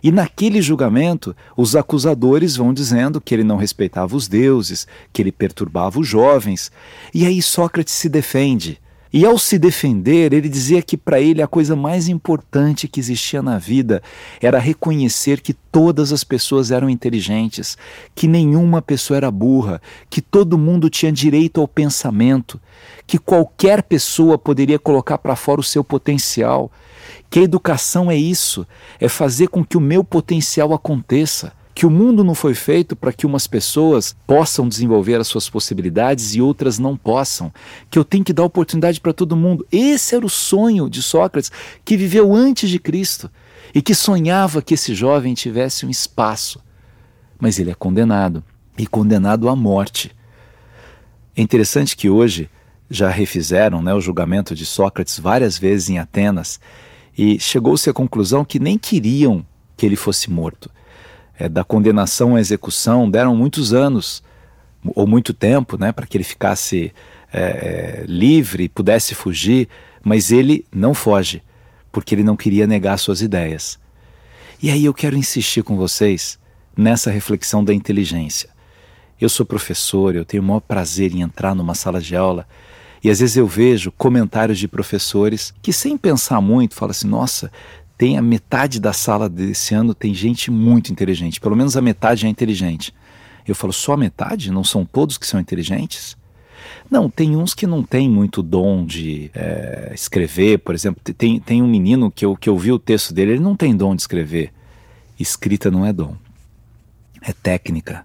E 0.03 0.11
naquele 0.11 0.61
julgamento, 0.61 1.35
os 1.55 1.75
acusadores 1.75 2.55
vão 2.55 2.73
dizendo 2.73 3.21
que 3.21 3.35
ele 3.35 3.43
não 3.43 3.57
respeitava 3.57 4.15
os 4.15 4.27
deuses, 4.27 4.87
que 5.13 5.21
ele 5.21 5.31
perturbava 5.31 5.99
os 5.99 6.07
jovens. 6.07 6.71
E 7.13 7.25
aí 7.25 7.41
Sócrates 7.41 7.93
se 7.93 8.09
defende. 8.09 8.80
E 9.13 9.25
ao 9.25 9.37
se 9.37 9.59
defender, 9.59 10.31
ele 10.31 10.47
dizia 10.47 10.81
que 10.81 10.95
para 10.95 11.19
ele 11.19 11.41
a 11.41 11.47
coisa 11.47 11.75
mais 11.75 12.07
importante 12.07 12.87
que 12.87 12.99
existia 12.99 13.41
na 13.41 13.57
vida 13.57 14.01
era 14.39 14.57
reconhecer 14.57 15.41
que 15.41 15.53
todas 15.53 16.13
as 16.13 16.23
pessoas 16.23 16.71
eram 16.71 16.89
inteligentes, 16.89 17.77
que 18.15 18.25
nenhuma 18.25 18.81
pessoa 18.81 19.17
era 19.17 19.29
burra, 19.29 19.81
que 20.09 20.21
todo 20.21 20.57
mundo 20.57 20.89
tinha 20.89 21.11
direito 21.11 21.59
ao 21.59 21.67
pensamento, 21.67 22.59
que 23.05 23.17
qualquer 23.17 23.83
pessoa 23.83 24.37
poderia 24.37 24.79
colocar 24.79 25.17
para 25.17 25.35
fora 25.35 25.59
o 25.59 25.63
seu 25.63 25.83
potencial, 25.83 26.71
que 27.29 27.39
a 27.39 27.43
educação 27.43 28.09
é 28.09 28.15
isso, 28.15 28.65
é 28.97 29.09
fazer 29.09 29.49
com 29.49 29.65
que 29.65 29.75
o 29.75 29.81
meu 29.81 30.05
potencial 30.05 30.73
aconteça. 30.73 31.51
Que 31.73 31.85
o 31.85 31.89
mundo 31.89 32.23
não 32.23 32.35
foi 32.35 32.53
feito 32.53 32.95
para 32.95 33.13
que 33.13 33.25
umas 33.25 33.47
pessoas 33.47 34.15
possam 34.27 34.67
desenvolver 34.67 35.19
as 35.19 35.27
suas 35.27 35.49
possibilidades 35.49 36.35
e 36.35 36.41
outras 36.41 36.77
não 36.77 36.97
possam, 36.97 37.51
que 37.89 37.97
eu 37.97 38.03
tenho 38.03 38.23
que 38.23 38.33
dar 38.33 38.43
oportunidade 38.43 38.99
para 38.99 39.13
todo 39.13 39.35
mundo. 39.35 39.65
Esse 39.71 40.15
era 40.15 40.25
o 40.25 40.29
sonho 40.29 40.89
de 40.89 41.01
Sócrates, 41.01 41.51
que 41.85 41.95
viveu 41.95 42.33
antes 42.33 42.69
de 42.69 42.79
Cristo 42.79 43.31
e 43.73 43.81
que 43.81 43.95
sonhava 43.95 44.61
que 44.61 44.73
esse 44.73 44.93
jovem 44.93 45.33
tivesse 45.33 45.85
um 45.85 45.89
espaço. 45.89 46.61
Mas 47.39 47.57
ele 47.57 47.71
é 47.71 47.75
condenado 47.75 48.43
e 48.77 48.85
condenado 48.85 49.47
à 49.47 49.55
morte. 49.55 50.11
É 51.35 51.41
interessante 51.41 51.95
que 51.95 52.09
hoje 52.09 52.49
já 52.89 53.09
refizeram 53.09 53.81
né, 53.81 53.93
o 53.93 54.01
julgamento 54.01 54.53
de 54.53 54.65
Sócrates 54.65 55.17
várias 55.17 55.57
vezes 55.57 55.89
em 55.89 55.97
Atenas 55.97 56.59
e 57.17 57.39
chegou-se 57.39 57.89
à 57.89 57.93
conclusão 57.93 58.43
que 58.43 58.59
nem 58.59 58.77
queriam 58.77 59.45
que 59.77 59.85
ele 59.85 59.95
fosse 59.95 60.29
morto 60.29 60.69
é, 61.41 61.49
da 61.49 61.63
condenação 61.63 62.35
à 62.35 62.39
execução 62.39 63.09
deram 63.09 63.35
muitos 63.35 63.73
anos 63.73 64.21
ou 64.93 65.07
muito 65.07 65.33
tempo 65.33 65.75
né, 65.75 65.91
para 65.91 66.05
que 66.05 66.15
ele 66.15 66.23
ficasse 66.23 66.93
é, 67.33 67.41
é, 67.41 68.03
livre, 68.07 68.69
pudesse 68.69 69.15
fugir, 69.15 69.67
mas 70.03 70.31
ele 70.31 70.65
não 70.71 70.93
foge, 70.93 71.41
porque 71.91 72.13
ele 72.13 72.23
não 72.23 72.35
queria 72.35 72.67
negar 72.67 72.97
suas 72.97 73.21
ideias. 73.21 73.79
E 74.61 74.69
aí 74.69 74.85
eu 74.85 74.93
quero 74.93 75.17
insistir 75.17 75.63
com 75.63 75.75
vocês 75.75 76.37
nessa 76.77 77.09
reflexão 77.09 77.63
da 77.63 77.73
inteligência. 77.73 78.49
Eu 79.19 79.29
sou 79.29 79.45
professor, 79.45 80.15
eu 80.15 80.25
tenho 80.25 80.43
o 80.43 80.45
maior 80.45 80.59
prazer 80.59 81.11
em 81.11 81.21
entrar 81.21 81.55
numa 81.55 81.73
sala 81.73 81.99
de 81.99 82.15
aula 82.15 82.47
e 83.03 83.09
às 83.09 83.19
vezes 83.19 83.35
eu 83.35 83.47
vejo 83.47 83.91
comentários 83.91 84.59
de 84.59 84.67
professores 84.67 85.53
que, 85.61 85.73
sem 85.73 85.97
pensar 85.97 86.39
muito, 86.39 86.75
falam 86.75 86.91
assim: 86.91 87.07
nossa, 87.07 87.51
tem 88.01 88.17
a 88.17 88.21
metade 88.23 88.79
da 88.79 88.93
sala 88.93 89.29
desse 89.29 89.75
ano 89.75 89.93
tem 89.93 90.11
gente 90.11 90.49
muito 90.49 90.91
inteligente, 90.91 91.39
pelo 91.39 91.55
menos 91.55 91.77
a 91.77 91.81
metade 91.83 92.25
é 92.25 92.29
inteligente. 92.29 92.91
Eu 93.47 93.53
falo, 93.53 93.71
só 93.71 93.93
a 93.93 93.97
metade? 93.97 94.51
Não 94.51 94.63
são 94.63 94.83
todos 94.83 95.19
que 95.19 95.27
são 95.27 95.39
inteligentes? 95.39 96.17
Não, 96.89 97.11
tem 97.11 97.35
uns 97.35 97.53
que 97.53 97.67
não 97.67 97.83
têm 97.83 98.09
muito 98.09 98.41
dom 98.41 98.83
de 98.83 99.29
é, 99.35 99.91
escrever, 99.93 100.57
por 100.57 100.73
exemplo. 100.73 100.99
Tem, 101.15 101.39
tem 101.39 101.61
um 101.61 101.67
menino 101.67 102.09
que 102.09 102.25
eu, 102.25 102.35
que 102.35 102.49
eu 102.49 102.57
vi 102.57 102.71
o 102.71 102.79
texto 102.79 103.13
dele, 103.13 103.33
ele 103.33 103.39
não 103.39 103.55
tem 103.55 103.77
dom 103.77 103.95
de 103.95 104.01
escrever. 104.01 104.51
Escrita 105.19 105.69
não 105.69 105.85
é 105.85 105.93
dom, 105.93 106.15
é 107.21 107.31
técnica. 107.31 108.03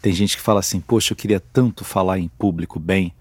Tem 0.00 0.12
gente 0.12 0.36
que 0.36 0.42
fala 0.44 0.60
assim, 0.60 0.78
poxa, 0.78 1.12
eu 1.12 1.16
queria 1.16 1.40
tanto 1.40 1.84
falar 1.84 2.20
em 2.20 2.28
público 2.28 2.78
bem, 2.78 3.12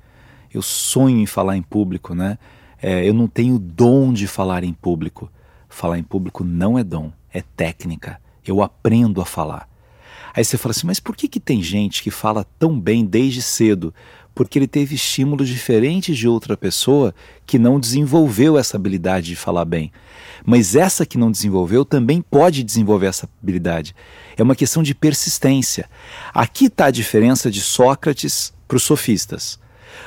eu 0.53 0.61
sonho 0.61 1.17
em 1.17 1.25
falar 1.25 1.57
em 1.57 1.63
público, 1.63 2.13
né? 2.13 2.37
É, 2.79 3.03
eu 3.03 3.15
não 3.15 3.27
tenho 3.27 3.57
dom 3.57 4.13
de 4.13 4.27
falar 4.27 4.63
em 4.63 4.73
público. 4.73 5.27
Falar 5.69 5.97
em 5.97 6.03
público 6.03 6.43
não 6.43 6.77
é 6.77 6.83
dom, 6.83 7.11
é 7.31 7.41
técnica. 7.55 8.19
Eu 8.45 8.61
aprendo 8.61 9.21
a 9.21 9.25
falar. 9.25 9.67
Aí 10.33 10.45
você 10.45 10.57
fala 10.57 10.71
assim, 10.71 10.87
mas 10.87 10.99
por 10.99 11.15
que, 11.15 11.27
que 11.27 11.39
tem 11.39 11.61
gente 11.61 12.03
que 12.03 12.11
fala 12.11 12.45
tão 12.59 12.79
bem 12.79 13.05
desde 13.05 13.41
cedo? 13.41 13.93
Porque 14.35 14.59
ele 14.59 14.67
teve 14.67 14.93
estímulos 14.93 15.49
diferentes 15.49 16.15
de 16.15 16.27
outra 16.27 16.55
pessoa 16.55 17.13
que 17.45 17.57
não 17.57 17.79
desenvolveu 17.79 18.55
essa 18.57 18.77
habilidade 18.77 19.27
de 19.27 19.35
falar 19.35 19.65
bem. 19.65 19.91
Mas 20.45 20.75
essa 20.75 21.07
que 21.07 21.17
não 21.17 21.31
desenvolveu 21.31 21.83
também 21.83 22.21
pode 22.21 22.63
desenvolver 22.63 23.07
essa 23.07 23.27
habilidade. 23.41 23.95
É 24.37 24.43
uma 24.43 24.55
questão 24.55 24.83
de 24.83 24.93
persistência. 24.93 25.89
Aqui 26.33 26.65
está 26.65 26.85
a 26.85 26.91
diferença 26.91 27.49
de 27.49 27.59
Sócrates 27.59 28.53
para 28.67 28.77
os 28.77 28.83
sofistas. 28.83 29.59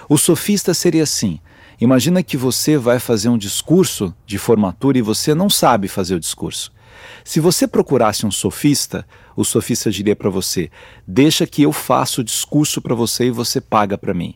O 0.09 0.17
sofista 0.17 0.73
seria 0.73 1.03
assim: 1.03 1.41
Imagina 1.81 2.23
que 2.23 2.37
você 2.37 2.77
vai 2.77 2.99
fazer 2.99 3.31
um 3.31 3.39
discurso 3.39 4.15
de 4.27 4.37
formatura 4.37 4.99
e 4.99 5.03
você 5.03 5.35
não 5.35 5.49
sabe 5.49 5.89
fazer 5.89 6.15
o 6.15 6.21
discurso. 6.21 6.71
Se 7.25 7.41
você 7.41 7.67
procurasse 7.67 8.27
um 8.27 8.31
sofista, 8.31 9.07
o 9.35 9.45
sofista 9.45 9.91
diria 9.91 10.15
para 10.15 10.29
você: 10.29 10.71
Deixa 11.07 11.47
que 11.47 11.63
eu 11.63 11.73
faça 11.73 12.21
o 12.21 12.25
discurso 12.25 12.83
para 12.83 12.95
você 12.95 13.27
e 13.27 13.31
você 13.31 13.63
paga 13.63 13.97
para 13.97 14.13
mim. 14.13 14.35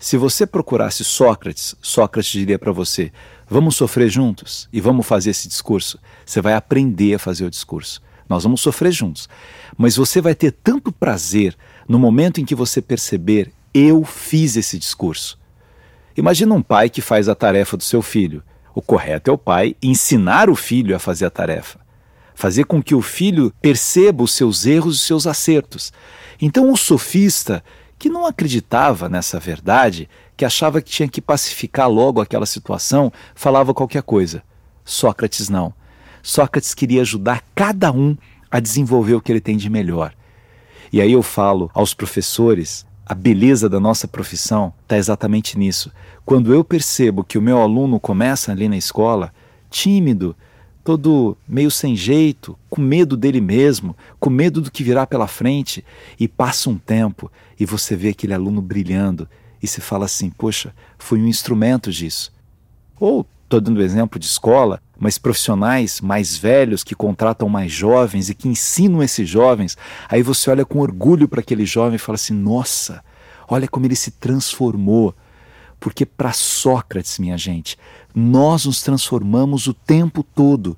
Se 0.00 0.16
você 0.16 0.44
procurasse 0.44 1.04
Sócrates, 1.04 1.76
Sócrates 1.80 2.32
diria 2.32 2.58
para 2.58 2.72
você: 2.72 3.12
Vamos 3.48 3.76
sofrer 3.76 4.10
juntos 4.10 4.68
e 4.72 4.80
vamos 4.80 5.06
fazer 5.06 5.30
esse 5.30 5.46
discurso. 5.46 5.96
Você 6.26 6.40
vai 6.40 6.54
aprender 6.54 7.14
a 7.14 7.20
fazer 7.20 7.44
o 7.44 7.50
discurso. 7.50 8.02
Nós 8.28 8.42
vamos 8.42 8.60
sofrer 8.60 8.90
juntos. 8.90 9.28
Mas 9.78 9.94
você 9.94 10.20
vai 10.20 10.34
ter 10.34 10.50
tanto 10.50 10.90
prazer 10.90 11.56
no 11.88 12.00
momento 12.00 12.40
em 12.40 12.44
que 12.44 12.54
você 12.54 12.82
perceber: 12.82 13.52
Eu 13.72 14.02
fiz 14.02 14.56
esse 14.56 14.76
discurso. 14.76 15.39
Imagina 16.16 16.54
um 16.54 16.62
pai 16.62 16.90
que 16.90 17.00
faz 17.00 17.28
a 17.28 17.34
tarefa 17.34 17.76
do 17.76 17.84
seu 17.84 18.02
filho. 18.02 18.42
O 18.74 18.82
correto 18.82 19.30
é 19.30 19.34
o 19.34 19.38
pai 19.38 19.76
ensinar 19.82 20.48
o 20.48 20.56
filho 20.56 20.94
a 20.94 20.98
fazer 20.98 21.26
a 21.26 21.30
tarefa. 21.30 21.78
Fazer 22.34 22.64
com 22.64 22.82
que 22.82 22.94
o 22.94 23.02
filho 23.02 23.52
perceba 23.60 24.22
os 24.22 24.32
seus 24.32 24.66
erros 24.66 24.94
e 24.94 24.98
os 24.98 25.02
seus 25.02 25.26
acertos. 25.26 25.92
Então, 26.40 26.72
o 26.72 26.76
sofista, 26.76 27.62
que 27.98 28.08
não 28.08 28.26
acreditava 28.26 29.08
nessa 29.08 29.38
verdade, 29.38 30.08
que 30.36 30.44
achava 30.44 30.80
que 30.80 30.90
tinha 30.90 31.08
que 31.08 31.20
pacificar 31.20 31.88
logo 31.88 32.20
aquela 32.20 32.46
situação, 32.46 33.12
falava 33.34 33.74
qualquer 33.74 34.02
coisa. 34.02 34.42
Sócrates 34.84 35.48
não. 35.48 35.74
Sócrates 36.22 36.74
queria 36.74 37.02
ajudar 37.02 37.44
cada 37.54 37.92
um 37.92 38.16
a 38.50 38.58
desenvolver 38.58 39.14
o 39.14 39.20
que 39.20 39.30
ele 39.30 39.40
tem 39.40 39.56
de 39.56 39.70
melhor. 39.70 40.14
E 40.92 41.00
aí 41.00 41.12
eu 41.12 41.22
falo 41.22 41.70
aos 41.72 41.94
professores 41.94 42.86
a 43.10 43.14
beleza 43.14 43.68
da 43.68 43.80
nossa 43.80 44.06
profissão 44.06 44.72
está 44.84 44.96
exatamente 44.96 45.58
nisso. 45.58 45.90
Quando 46.24 46.54
eu 46.54 46.62
percebo 46.62 47.24
que 47.24 47.36
o 47.36 47.42
meu 47.42 47.60
aluno 47.60 47.98
começa 47.98 48.52
ali 48.52 48.68
na 48.68 48.76
escola, 48.76 49.34
tímido, 49.68 50.36
todo 50.84 51.36
meio 51.48 51.72
sem 51.72 51.96
jeito, 51.96 52.56
com 52.68 52.80
medo 52.80 53.16
dele 53.16 53.40
mesmo, 53.40 53.96
com 54.20 54.30
medo 54.30 54.60
do 54.60 54.70
que 54.70 54.84
virá 54.84 55.08
pela 55.08 55.26
frente, 55.26 55.84
e 56.20 56.28
passa 56.28 56.70
um 56.70 56.78
tempo 56.78 57.28
e 57.58 57.66
você 57.66 57.96
vê 57.96 58.10
aquele 58.10 58.32
aluno 58.32 58.62
brilhando 58.62 59.28
e 59.60 59.66
se 59.66 59.80
fala 59.80 60.04
assim: 60.04 60.30
poxa, 60.30 60.72
fui 60.96 61.20
um 61.20 61.26
instrumento 61.26 61.90
disso. 61.90 62.32
Ou, 62.96 63.26
estou 63.50 63.60
dando 63.60 63.82
exemplo 63.82 64.16
de 64.16 64.26
escola, 64.26 64.80
mas 64.96 65.18
profissionais 65.18 66.00
mais 66.00 66.36
velhos 66.36 66.84
que 66.84 66.94
contratam 66.94 67.48
mais 67.48 67.72
jovens 67.72 68.30
e 68.30 68.34
que 68.34 68.48
ensinam 68.48 69.02
esses 69.02 69.28
jovens, 69.28 69.76
aí 70.08 70.22
você 70.22 70.50
olha 70.50 70.64
com 70.64 70.78
orgulho 70.78 71.26
para 71.26 71.40
aquele 71.40 71.66
jovem 71.66 71.96
e 71.96 71.98
fala 71.98 72.14
assim: 72.14 72.32
nossa, 72.32 73.02
olha 73.48 73.66
como 73.66 73.86
ele 73.86 73.96
se 73.96 74.12
transformou. 74.12 75.14
Porque 75.80 76.04
para 76.04 76.30
Sócrates, 76.32 77.18
minha 77.18 77.38
gente, 77.38 77.76
nós 78.14 78.66
nos 78.66 78.82
transformamos 78.82 79.66
o 79.66 79.72
tempo 79.74 80.22
todo. 80.22 80.76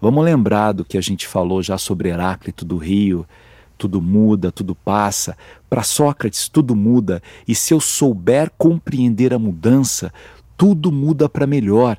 Vamos 0.00 0.24
lembrar 0.24 0.72
do 0.72 0.84
que 0.84 0.96
a 0.96 1.02
gente 1.02 1.28
falou 1.28 1.62
já 1.62 1.76
sobre 1.76 2.08
Heráclito 2.08 2.64
do 2.64 2.78
Rio, 2.78 3.26
tudo 3.76 4.00
muda, 4.00 4.50
tudo 4.50 4.74
passa. 4.74 5.36
Para 5.68 5.82
Sócrates, 5.82 6.48
tudo 6.48 6.74
muda, 6.74 7.22
e 7.46 7.54
se 7.54 7.74
eu 7.74 7.80
souber 7.80 8.50
compreender 8.56 9.34
a 9.34 9.38
mudança, 9.38 10.12
tudo 10.56 10.90
muda 10.92 11.28
para 11.28 11.46
melhor 11.46 11.98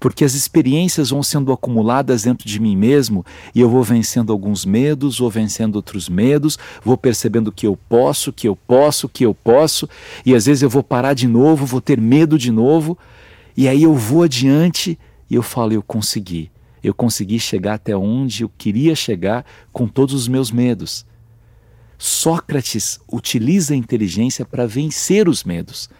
porque 0.00 0.24
as 0.24 0.34
experiências 0.34 1.10
vão 1.10 1.22
sendo 1.22 1.52
acumuladas 1.52 2.22
dentro 2.22 2.48
de 2.48 2.58
mim 2.58 2.74
mesmo 2.74 3.24
e 3.54 3.60
eu 3.60 3.68
vou 3.68 3.84
vencendo 3.84 4.32
alguns 4.32 4.64
medos, 4.64 5.18
vou 5.18 5.28
vencendo 5.28 5.76
outros 5.76 6.08
medos, 6.08 6.58
vou 6.82 6.96
percebendo 6.96 7.52
que 7.52 7.66
eu 7.66 7.76
posso, 7.76 8.32
que 8.32 8.48
eu 8.48 8.56
posso, 8.56 9.10
que 9.10 9.26
eu 9.26 9.34
posso, 9.34 9.86
e 10.24 10.34
às 10.34 10.46
vezes 10.46 10.62
eu 10.62 10.70
vou 10.70 10.82
parar 10.82 11.12
de 11.12 11.28
novo, 11.28 11.66
vou 11.66 11.82
ter 11.82 12.00
medo 12.00 12.38
de 12.38 12.50
novo, 12.50 12.98
e 13.54 13.68
aí 13.68 13.82
eu 13.82 13.94
vou 13.94 14.22
adiante 14.22 14.98
e 15.28 15.34
eu 15.34 15.42
falo, 15.42 15.74
eu 15.74 15.82
consegui. 15.82 16.50
Eu 16.82 16.94
consegui 16.94 17.38
chegar 17.38 17.74
até 17.74 17.94
onde 17.94 18.42
eu 18.42 18.50
queria 18.56 18.94
chegar 18.94 19.44
com 19.70 19.86
todos 19.86 20.14
os 20.14 20.26
meus 20.26 20.50
medos. 20.50 21.04
Sócrates 21.98 22.98
utiliza 23.12 23.74
a 23.74 23.76
inteligência 23.76 24.46
para 24.46 24.66
vencer 24.66 25.28
os 25.28 25.44
medos. 25.44 25.90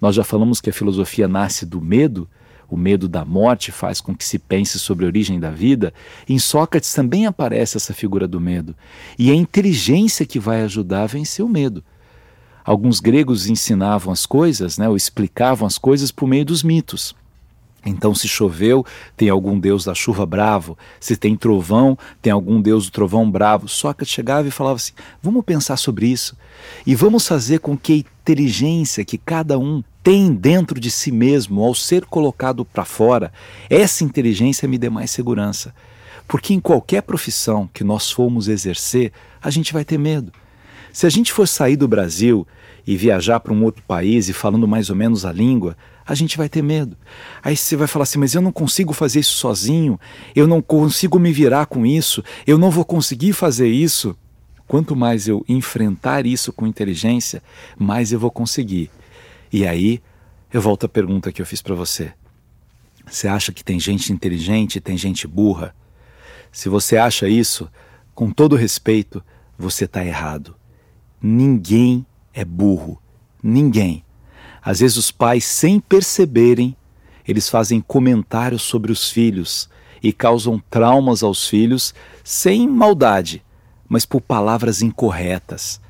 Nós 0.00 0.14
já 0.14 0.24
falamos 0.24 0.60
que 0.60 0.70
a 0.70 0.72
filosofia 0.72 1.26
nasce 1.26 1.64
do 1.64 1.80
medo, 1.80 2.28
o 2.68 2.76
medo 2.76 3.08
da 3.08 3.24
morte 3.24 3.70
faz 3.70 4.00
com 4.00 4.14
que 4.14 4.24
se 4.24 4.38
pense 4.38 4.78
sobre 4.78 5.04
a 5.04 5.08
origem 5.08 5.38
da 5.38 5.50
vida, 5.50 5.94
em 6.28 6.38
Sócrates 6.38 6.92
também 6.92 7.26
aparece 7.26 7.76
essa 7.76 7.94
figura 7.94 8.26
do 8.26 8.40
medo. 8.40 8.74
E 9.18 9.30
é 9.30 9.32
a 9.32 9.36
inteligência 9.36 10.26
que 10.26 10.38
vai 10.38 10.62
ajudar 10.62 11.02
a 11.02 11.06
vencer 11.06 11.44
o 11.44 11.48
medo. 11.48 11.84
Alguns 12.64 12.98
gregos 12.98 13.46
ensinavam 13.46 14.12
as 14.12 14.26
coisas, 14.26 14.76
né, 14.76 14.88
ou 14.88 14.96
explicavam 14.96 15.66
as 15.66 15.78
coisas 15.78 16.10
por 16.10 16.26
meio 16.26 16.44
dos 16.44 16.64
mitos. 16.64 17.14
Então, 17.84 18.14
se 18.14 18.26
choveu, 18.26 18.84
tem 19.16 19.28
algum 19.28 19.58
deus 19.58 19.84
da 19.84 19.94
chuva 19.94 20.26
bravo. 20.26 20.76
Se 20.98 21.16
tem 21.16 21.36
trovão, 21.36 21.96
tem 22.20 22.32
algum 22.32 22.60
deus 22.60 22.86
do 22.86 22.90
trovão 22.90 23.30
bravo. 23.30 23.68
Sócrates 23.68 24.12
chegava 24.12 24.48
e 24.48 24.50
falava 24.50 24.76
assim: 24.76 24.92
vamos 25.22 25.44
pensar 25.44 25.76
sobre 25.76 26.06
isso. 26.06 26.36
E 26.84 26.94
vamos 26.94 27.26
fazer 27.26 27.60
com 27.60 27.76
que 27.76 27.92
a 27.92 27.96
inteligência 27.96 29.04
que 29.04 29.16
cada 29.16 29.58
um 29.58 29.84
tem 30.02 30.32
dentro 30.32 30.80
de 30.80 30.90
si 30.90 31.10
mesmo, 31.10 31.62
ao 31.62 31.74
ser 31.74 32.04
colocado 32.06 32.64
para 32.64 32.84
fora, 32.84 33.32
essa 33.68 34.04
inteligência 34.04 34.68
me 34.68 34.78
dê 34.78 34.88
mais 34.88 35.10
segurança. 35.10 35.74
Porque 36.28 36.54
em 36.54 36.60
qualquer 36.60 37.02
profissão 37.02 37.68
que 37.72 37.84
nós 37.84 38.10
formos 38.10 38.48
exercer, 38.48 39.12
a 39.40 39.50
gente 39.50 39.72
vai 39.72 39.84
ter 39.84 39.98
medo. 39.98 40.32
Se 40.92 41.06
a 41.06 41.10
gente 41.10 41.32
for 41.32 41.46
sair 41.46 41.76
do 41.76 41.86
Brasil 41.86 42.46
e 42.86 42.96
viajar 42.96 43.40
para 43.40 43.52
um 43.52 43.62
outro 43.62 43.82
país 43.86 44.28
e 44.28 44.32
falando 44.32 44.66
mais 44.66 44.90
ou 44.90 44.96
menos 44.96 45.24
a 45.24 45.32
língua, 45.32 45.76
a 46.06 46.14
gente 46.14 46.36
vai 46.36 46.48
ter 46.48 46.62
medo. 46.62 46.96
Aí 47.42 47.56
você 47.56 47.76
vai 47.76 47.88
falar 47.88 48.04
assim: 48.04 48.18
mas 48.18 48.34
eu 48.34 48.40
não 48.40 48.52
consigo 48.52 48.92
fazer 48.92 49.20
isso 49.20 49.36
sozinho, 49.36 49.98
eu 50.34 50.46
não 50.46 50.62
consigo 50.62 51.18
me 51.18 51.32
virar 51.32 51.66
com 51.66 51.84
isso, 51.84 52.22
eu 52.46 52.56
não 52.56 52.70
vou 52.70 52.84
conseguir 52.84 53.32
fazer 53.32 53.68
isso. 53.68 54.16
Quanto 54.68 54.96
mais 54.96 55.28
eu 55.28 55.44
enfrentar 55.48 56.26
isso 56.26 56.52
com 56.52 56.66
inteligência, 56.66 57.42
mais 57.78 58.12
eu 58.12 58.18
vou 58.18 58.30
conseguir. 58.30 58.90
E 59.52 59.66
aí, 59.66 60.02
eu 60.52 60.60
volto 60.60 60.86
à 60.86 60.88
pergunta 60.88 61.30
que 61.30 61.40
eu 61.40 61.46
fiz 61.46 61.62
para 61.62 61.74
você. 61.74 62.12
Você 63.06 63.28
acha 63.28 63.52
que 63.52 63.62
tem 63.62 63.78
gente 63.78 64.12
inteligente 64.12 64.76
e 64.76 64.80
tem 64.80 64.96
gente 64.96 65.26
burra? 65.26 65.74
Se 66.50 66.68
você 66.68 66.96
acha 66.96 67.28
isso, 67.28 67.70
com 68.12 68.30
todo 68.30 68.56
respeito, 68.56 69.22
você 69.56 69.84
está 69.84 70.04
errado. 70.04 70.56
Ninguém 71.22 72.04
é 72.34 72.44
burro. 72.44 73.00
Ninguém. 73.40 74.05
Às 74.66 74.80
vezes 74.80 74.96
os 74.96 75.12
pais, 75.12 75.44
sem 75.44 75.78
perceberem, 75.78 76.76
eles 77.26 77.48
fazem 77.48 77.80
comentários 77.80 78.62
sobre 78.62 78.90
os 78.90 79.08
filhos 79.08 79.70
e 80.02 80.12
causam 80.12 80.60
traumas 80.68 81.22
aos 81.22 81.46
filhos 81.46 81.94
sem 82.24 82.68
maldade, 82.68 83.44
mas 83.88 84.04
por 84.04 84.20
palavras 84.20 84.82
incorretas. 84.82 85.80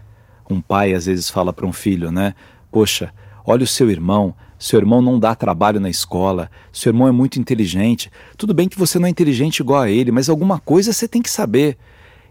Um 0.51 0.61
pai 0.61 0.93
às 0.93 1.07
vezes 1.07 1.31
fala 1.31 1.55
para 1.55 1.67
um 1.67 1.73
filho, 1.73 2.13
né? 2.13 2.35
Poxa, 2.71 3.15
olha 3.47 3.65
o 3.65 3.67
seu 3.67 3.91
irmão, 3.91 4.35
seu 4.59 4.79
irmão 4.79 5.01
não 5.01 5.19
dá 5.19 5.35
trabalho 5.35 5.81
na 5.81 5.89
escola, 5.89 6.51
seu 6.71 6.91
irmão 6.91 7.09
é 7.09 7.13
muito 7.13 7.41
inteligente. 7.41 8.13
Tudo 8.37 8.53
bem 8.53 8.69
que 8.69 8.79
você 8.79 8.99
não 8.99 9.07
é 9.07 9.11
inteligente 9.11 9.61
igual 9.61 9.81
a 9.81 9.91
ele, 9.91 10.13
mas 10.13 10.29
alguma 10.29 10.61
coisa 10.61 10.93
você 10.93 11.09
tem 11.09 11.23
que 11.23 11.31
saber. 11.31 11.79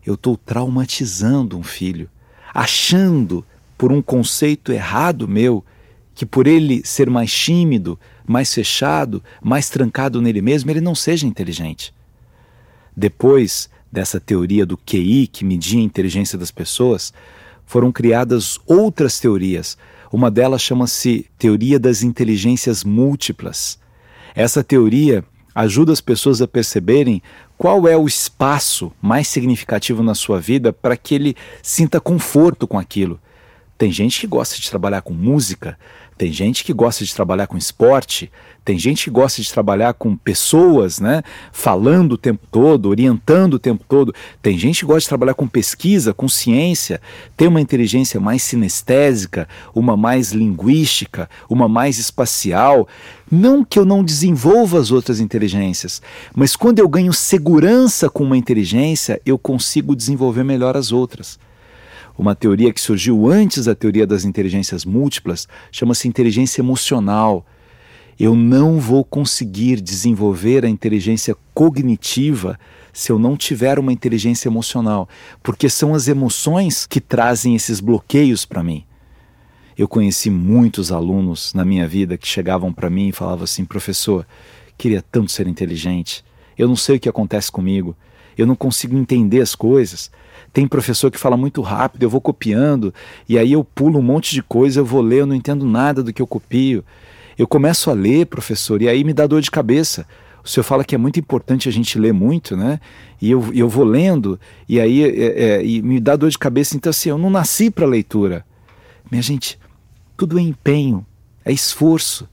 Eu 0.06 0.14
estou 0.14 0.38
traumatizando 0.38 1.58
um 1.58 1.64
filho, 1.64 2.08
achando, 2.54 3.44
por 3.76 3.92
um 3.92 4.00
conceito 4.00 4.72
errado 4.72 5.28
meu, 5.28 5.66
que 6.16 6.26
por 6.26 6.48
ele 6.48 6.82
ser 6.86 7.10
mais 7.10 7.32
tímido, 7.32 8.00
mais 8.26 8.54
fechado, 8.54 9.22
mais 9.44 9.70
trancado 9.70 10.22
nele 10.22 10.42
mesmo, 10.42 10.72
ele 10.72 10.82
não 10.82 10.96
seja 10.96 11.28
inteligente. 11.28 11.94
Depois 12.96 13.70
dessa 13.92 14.20
teoria 14.20 14.66
do 14.66 14.78
QI, 14.78 15.28
que 15.28 15.46
media 15.46 15.80
a 15.80 15.84
inteligência 15.84 16.38
das 16.38 16.52
pessoas, 16.52 17.14
foram 17.66 17.92
criadas 17.92 18.60
outras 18.66 19.20
teorias. 19.20 19.78
Uma 20.12 20.32
delas 20.32 20.62
chama-se 20.62 21.26
Teoria 21.38 21.78
das 21.78 22.02
Inteligências 22.02 22.84
Múltiplas. 22.84 23.78
Essa 24.34 24.64
teoria 24.64 25.24
ajuda 25.54 25.94
as 25.94 26.02
pessoas 26.02 26.42
a 26.42 26.48
perceberem 26.48 27.22
qual 27.58 27.88
é 27.88 27.96
o 27.96 28.08
espaço 28.08 28.92
mais 29.02 29.28
significativo 29.28 30.04
na 30.04 30.14
sua 30.14 30.40
vida 30.40 30.74
para 30.74 30.98
que 30.98 31.16
ele 31.16 31.36
sinta 31.62 32.00
conforto 32.00 32.68
com 32.68 32.78
aquilo. 32.78 33.20
Tem 33.78 33.92
gente 33.92 34.20
que 34.20 34.28
gosta 34.28 34.56
de 34.56 34.70
trabalhar 34.70 35.02
com 35.02 35.14
música, 35.14 35.78
tem 36.18 36.32
gente 36.32 36.64
que 36.64 36.72
gosta 36.72 37.04
de 37.04 37.14
trabalhar 37.14 37.48
com 37.48 37.58
esporte, 37.58 38.32
tem 38.64 38.80
gente 38.80 39.04
que 39.04 39.10
gosta 39.12 39.42
de 39.42 39.52
trabalhar 39.52 39.94
com 39.94 40.16
pessoas, 40.16 41.00
né? 41.00 41.22
Falando 41.52 42.14
o 42.14 42.18
tempo 42.18 42.48
todo, 42.50 42.90
orientando 42.90 43.56
o 43.56 43.60
tempo 43.60 43.86
todo. 43.88 44.14
Tem 44.42 44.58
gente 44.58 44.80
que 44.80 44.86
gosta 44.86 45.02
de 45.02 45.10
trabalhar 45.10 45.36
com 45.36 45.48
pesquisa, 45.48 46.14
com 46.14 46.28
ciência, 46.28 47.00
tem 47.38 47.48
uma 47.48 47.62
inteligência 47.62 48.20
mais 48.20 48.42
sinestésica, 48.42 49.48
uma 49.74 49.96
mais 49.96 50.32
linguística, 50.32 51.30
uma 51.48 51.68
mais 51.68 52.00
espacial. 52.00 52.88
Não 53.30 53.64
que 53.64 53.78
eu 53.78 53.86
não 53.86 54.04
desenvolva 54.04 54.80
as 54.80 54.92
outras 54.92 55.20
inteligências, 55.20 56.02
mas 56.34 56.56
quando 56.56 56.80
eu 56.80 56.88
ganho 56.88 57.14
segurança 57.14 58.10
com 58.10 58.24
uma 58.24 58.38
inteligência, 58.38 59.22
eu 59.26 59.38
consigo 59.38 59.96
desenvolver 59.96 60.44
melhor 60.44 60.76
as 60.76 60.92
outras 60.92 61.38
uma 62.18 62.36
teoria 62.36 62.72
que 62.72 62.80
surgiu 62.80 63.30
antes 63.30 63.66
da 63.66 63.76
teoria 63.76 64.08
das 64.08 64.26
inteligências 64.26 64.86
múltiplas, 64.86 65.48
chama-se 65.72 66.08
inteligência 66.08 66.62
emocional. 66.62 67.46
Eu 68.18 68.36
não 68.36 68.80
vou 68.80 69.04
conseguir 69.04 69.82
desenvolver 69.82 70.64
a 70.64 70.70
inteligência 70.70 71.36
cognitiva 71.54 72.58
se 72.94 73.12
eu 73.12 73.20
não 73.20 73.36
tiver 73.36 73.78
uma 73.78 73.92
inteligência 73.92 74.48
emocional, 74.48 75.10
porque 75.44 75.70
são 75.70 75.94
as 75.94 76.08
emoções 76.08 76.86
que 76.86 77.02
trazem 77.02 77.54
esses 77.54 77.82
bloqueios 77.82 78.46
para 78.46 78.64
mim. 78.64 78.86
Eu 79.78 79.90
conheci 79.90 80.30
muitos 80.30 80.94
alunos 80.94 81.54
na 81.54 81.66
minha 81.66 81.86
vida 81.86 82.18
que 82.18 82.26
chegavam 82.26 82.72
para 82.72 82.90
mim 82.90 83.10
e 83.10 83.12
falavam 83.12 83.44
assim: 83.44 83.66
professor, 83.66 84.26
queria 84.78 85.02
tanto 85.02 85.30
ser 85.30 85.46
inteligente, 85.48 86.24
eu 86.58 86.70
não 86.70 86.78
sei 86.78 86.96
o 86.96 87.00
que 87.00 87.10
acontece 87.10 87.52
comigo, 87.52 87.98
eu 88.38 88.46
não 88.46 88.56
consigo 88.56 88.98
entender 88.98 89.42
as 89.42 89.56
coisas. 89.56 90.12
Tem 90.54 90.68
professor 90.68 91.12
que 91.12 91.18
fala 91.18 91.36
muito 91.36 91.62
rápido, 91.62 92.04
eu 92.04 92.10
vou 92.10 92.22
copiando, 92.22 92.94
e 93.28 93.38
aí 93.38 93.52
eu 93.52 93.64
pulo 93.64 94.00
um 94.00 94.02
monte 94.02 94.34
de 94.34 94.42
coisa, 94.42 94.80
eu 94.80 94.86
vou 94.86 95.02
ler, 95.02 95.22
eu 95.22 95.26
não 95.26 95.36
entendo 95.36 95.66
nada 95.66 96.02
do 96.02 96.14
que 96.14 96.22
eu 96.22 96.28
copio. 96.28 96.84
Eu 97.38 97.48
começo 97.48 97.90
a 97.90 97.94
ler, 97.94 98.26
professor, 98.28 98.82
e 98.82 98.88
aí 98.88 99.04
me 99.04 99.14
dá 99.14 99.28
dor 99.28 99.42
de 99.42 99.52
cabeça. 99.52 100.06
O 100.44 100.48
senhor 100.48 100.64
fala 100.64 100.84
que 100.84 100.94
é 100.94 100.98
muito 100.98 101.20
importante 101.20 101.68
a 101.68 101.72
gente 101.72 101.98
ler 101.98 102.14
muito, 102.14 102.56
né? 102.56 102.80
E 103.22 103.32
eu, 103.32 103.52
eu 103.54 103.68
vou 103.68 103.84
lendo, 103.84 104.40
e 104.70 104.80
aí 104.80 105.04
é, 105.04 105.44
é, 105.44 105.66
e 105.66 105.82
me 105.82 106.00
dá 106.00 106.16
dor 106.16 106.30
de 106.30 106.38
cabeça. 106.38 106.78
Então, 106.78 106.92
assim, 106.92 107.10
eu 107.10 107.18
não 107.18 107.30
nasci 107.30 107.70
para 107.72 107.86
leitura. 107.86 108.46
Minha 109.10 109.24
gente, 109.24 109.60
tudo 110.16 110.38
é 110.38 110.42
empenho, 110.42 111.06
é 111.44 111.52
esforço. 111.52 112.30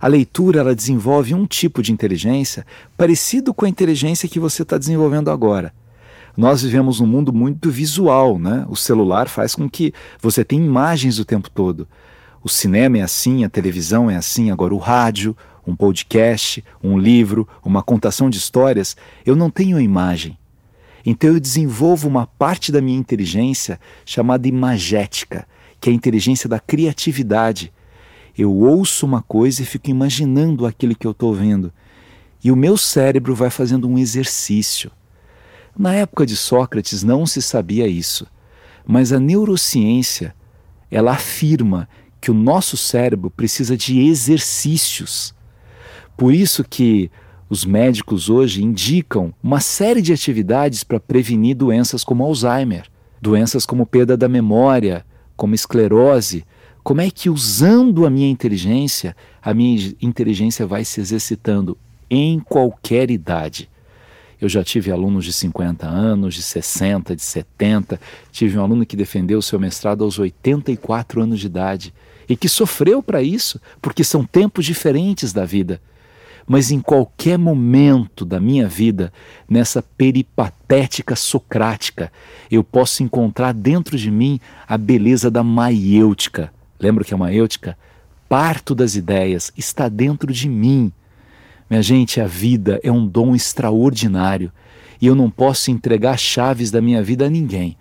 A 0.00 0.06
leitura 0.06 0.60
ela 0.60 0.74
desenvolve 0.74 1.34
um 1.34 1.46
tipo 1.46 1.82
de 1.82 1.92
inteligência 1.92 2.66
parecido 2.96 3.52
com 3.52 3.64
a 3.64 3.68
inteligência 3.68 4.28
que 4.28 4.38
você 4.38 4.62
está 4.62 4.78
desenvolvendo 4.78 5.30
agora. 5.30 5.72
Nós 6.36 6.62
vivemos 6.62 7.00
num 7.00 7.06
mundo 7.06 7.32
muito 7.32 7.68
visual, 7.70 8.38
né? 8.38 8.64
O 8.68 8.76
celular 8.76 9.28
faz 9.28 9.56
com 9.56 9.68
que 9.68 9.92
você 10.20 10.44
tenha 10.44 10.64
imagens 10.64 11.18
o 11.18 11.24
tempo 11.24 11.50
todo. 11.50 11.88
O 12.42 12.48
cinema 12.48 12.98
é 12.98 13.02
assim, 13.02 13.44
a 13.44 13.48
televisão 13.48 14.08
é 14.08 14.16
assim, 14.16 14.50
agora 14.52 14.72
o 14.72 14.78
rádio, 14.78 15.36
um 15.66 15.74
podcast, 15.74 16.64
um 16.82 16.96
livro, 16.96 17.46
uma 17.64 17.82
contação 17.82 18.30
de 18.30 18.38
histórias, 18.38 18.96
eu 19.26 19.34
não 19.34 19.50
tenho 19.50 19.80
imagem. 19.80 20.38
Então 21.04 21.30
eu 21.30 21.40
desenvolvo 21.40 22.08
uma 22.08 22.26
parte 22.26 22.70
da 22.70 22.80
minha 22.80 22.98
inteligência 22.98 23.80
chamada 24.06 24.46
imagética, 24.46 25.46
que 25.80 25.90
é 25.90 25.92
a 25.92 25.96
inteligência 25.96 26.48
da 26.48 26.60
criatividade. 26.60 27.72
Eu 28.38 28.54
ouço 28.54 29.04
uma 29.04 29.20
coisa 29.20 29.62
e 29.62 29.66
fico 29.66 29.90
imaginando 29.90 30.64
aquilo 30.64 30.94
que 30.94 31.04
eu 31.04 31.10
estou 31.10 31.34
vendo. 31.34 31.72
E 32.42 32.52
o 32.52 32.56
meu 32.56 32.76
cérebro 32.76 33.34
vai 33.34 33.50
fazendo 33.50 33.88
um 33.88 33.98
exercício. 33.98 34.92
Na 35.76 35.92
época 35.92 36.24
de 36.24 36.36
Sócrates 36.36 37.02
não 37.02 37.26
se 37.26 37.42
sabia 37.42 37.88
isso, 37.88 38.28
mas 38.86 39.12
a 39.12 39.18
neurociência 39.18 40.32
ela 40.88 41.12
afirma 41.12 41.88
que 42.20 42.30
o 42.30 42.34
nosso 42.34 42.76
cérebro 42.76 43.28
precisa 43.28 43.76
de 43.76 43.98
exercícios. 44.06 45.34
Por 46.16 46.32
isso 46.32 46.62
que 46.62 47.10
os 47.50 47.64
médicos 47.64 48.30
hoje 48.30 48.62
indicam 48.62 49.34
uma 49.42 49.58
série 49.58 50.00
de 50.00 50.12
atividades 50.12 50.84
para 50.84 51.00
prevenir 51.00 51.56
doenças 51.56 52.04
como 52.04 52.22
Alzheimer, 52.22 52.86
doenças 53.20 53.66
como 53.66 53.84
perda 53.84 54.16
da 54.16 54.28
memória, 54.28 55.04
como 55.36 55.54
esclerose, 55.54 56.44
como 56.88 57.02
é 57.02 57.10
que 57.10 57.28
usando 57.28 58.06
a 58.06 58.10
minha 58.10 58.30
inteligência, 58.30 59.14
a 59.42 59.52
minha 59.52 59.94
inteligência 60.00 60.66
vai 60.66 60.86
se 60.86 61.02
exercitando 61.02 61.76
em 62.08 62.40
qualquer 62.40 63.10
idade? 63.10 63.68
Eu 64.40 64.48
já 64.48 64.64
tive 64.64 64.90
alunos 64.90 65.26
de 65.26 65.34
50 65.34 65.86
anos, 65.86 66.34
de 66.34 66.40
60, 66.40 67.14
de 67.14 67.20
70. 67.20 68.00
Tive 68.32 68.56
um 68.56 68.62
aluno 68.62 68.86
que 68.86 68.96
defendeu 68.96 69.38
o 69.38 69.42
seu 69.42 69.60
mestrado 69.60 70.02
aos 70.02 70.18
84 70.18 71.20
anos 71.20 71.40
de 71.40 71.44
idade 71.44 71.92
e 72.26 72.34
que 72.34 72.48
sofreu 72.48 73.02
para 73.02 73.20
isso, 73.20 73.60
porque 73.82 74.02
são 74.02 74.24
tempos 74.24 74.64
diferentes 74.64 75.30
da 75.30 75.44
vida. 75.44 75.82
Mas 76.46 76.70
em 76.70 76.80
qualquer 76.80 77.36
momento 77.36 78.24
da 78.24 78.40
minha 78.40 78.66
vida, 78.66 79.12
nessa 79.46 79.82
peripatética 79.82 81.14
socrática, 81.14 82.10
eu 82.50 82.64
posso 82.64 83.02
encontrar 83.02 83.52
dentro 83.52 83.98
de 83.98 84.10
mim 84.10 84.40
a 84.66 84.78
beleza 84.78 85.30
da 85.30 85.42
maiêutica, 85.42 86.50
Lembra 86.80 87.04
que 87.04 87.12
é 87.12 87.16
uma 87.16 87.32
eútica? 87.32 87.76
Parto 88.28 88.74
das 88.74 88.94
ideias 88.94 89.52
está 89.56 89.88
dentro 89.88 90.32
de 90.32 90.48
mim. 90.48 90.92
Minha 91.68 91.82
gente, 91.82 92.20
a 92.20 92.26
vida 92.26 92.80
é 92.82 92.90
um 92.90 93.06
dom 93.06 93.34
extraordinário 93.34 94.52
e 95.00 95.06
eu 95.06 95.14
não 95.14 95.30
posso 95.30 95.70
entregar 95.70 96.18
chaves 96.18 96.70
da 96.70 96.80
minha 96.80 97.02
vida 97.02 97.26
a 97.26 97.30
ninguém. 97.30 97.76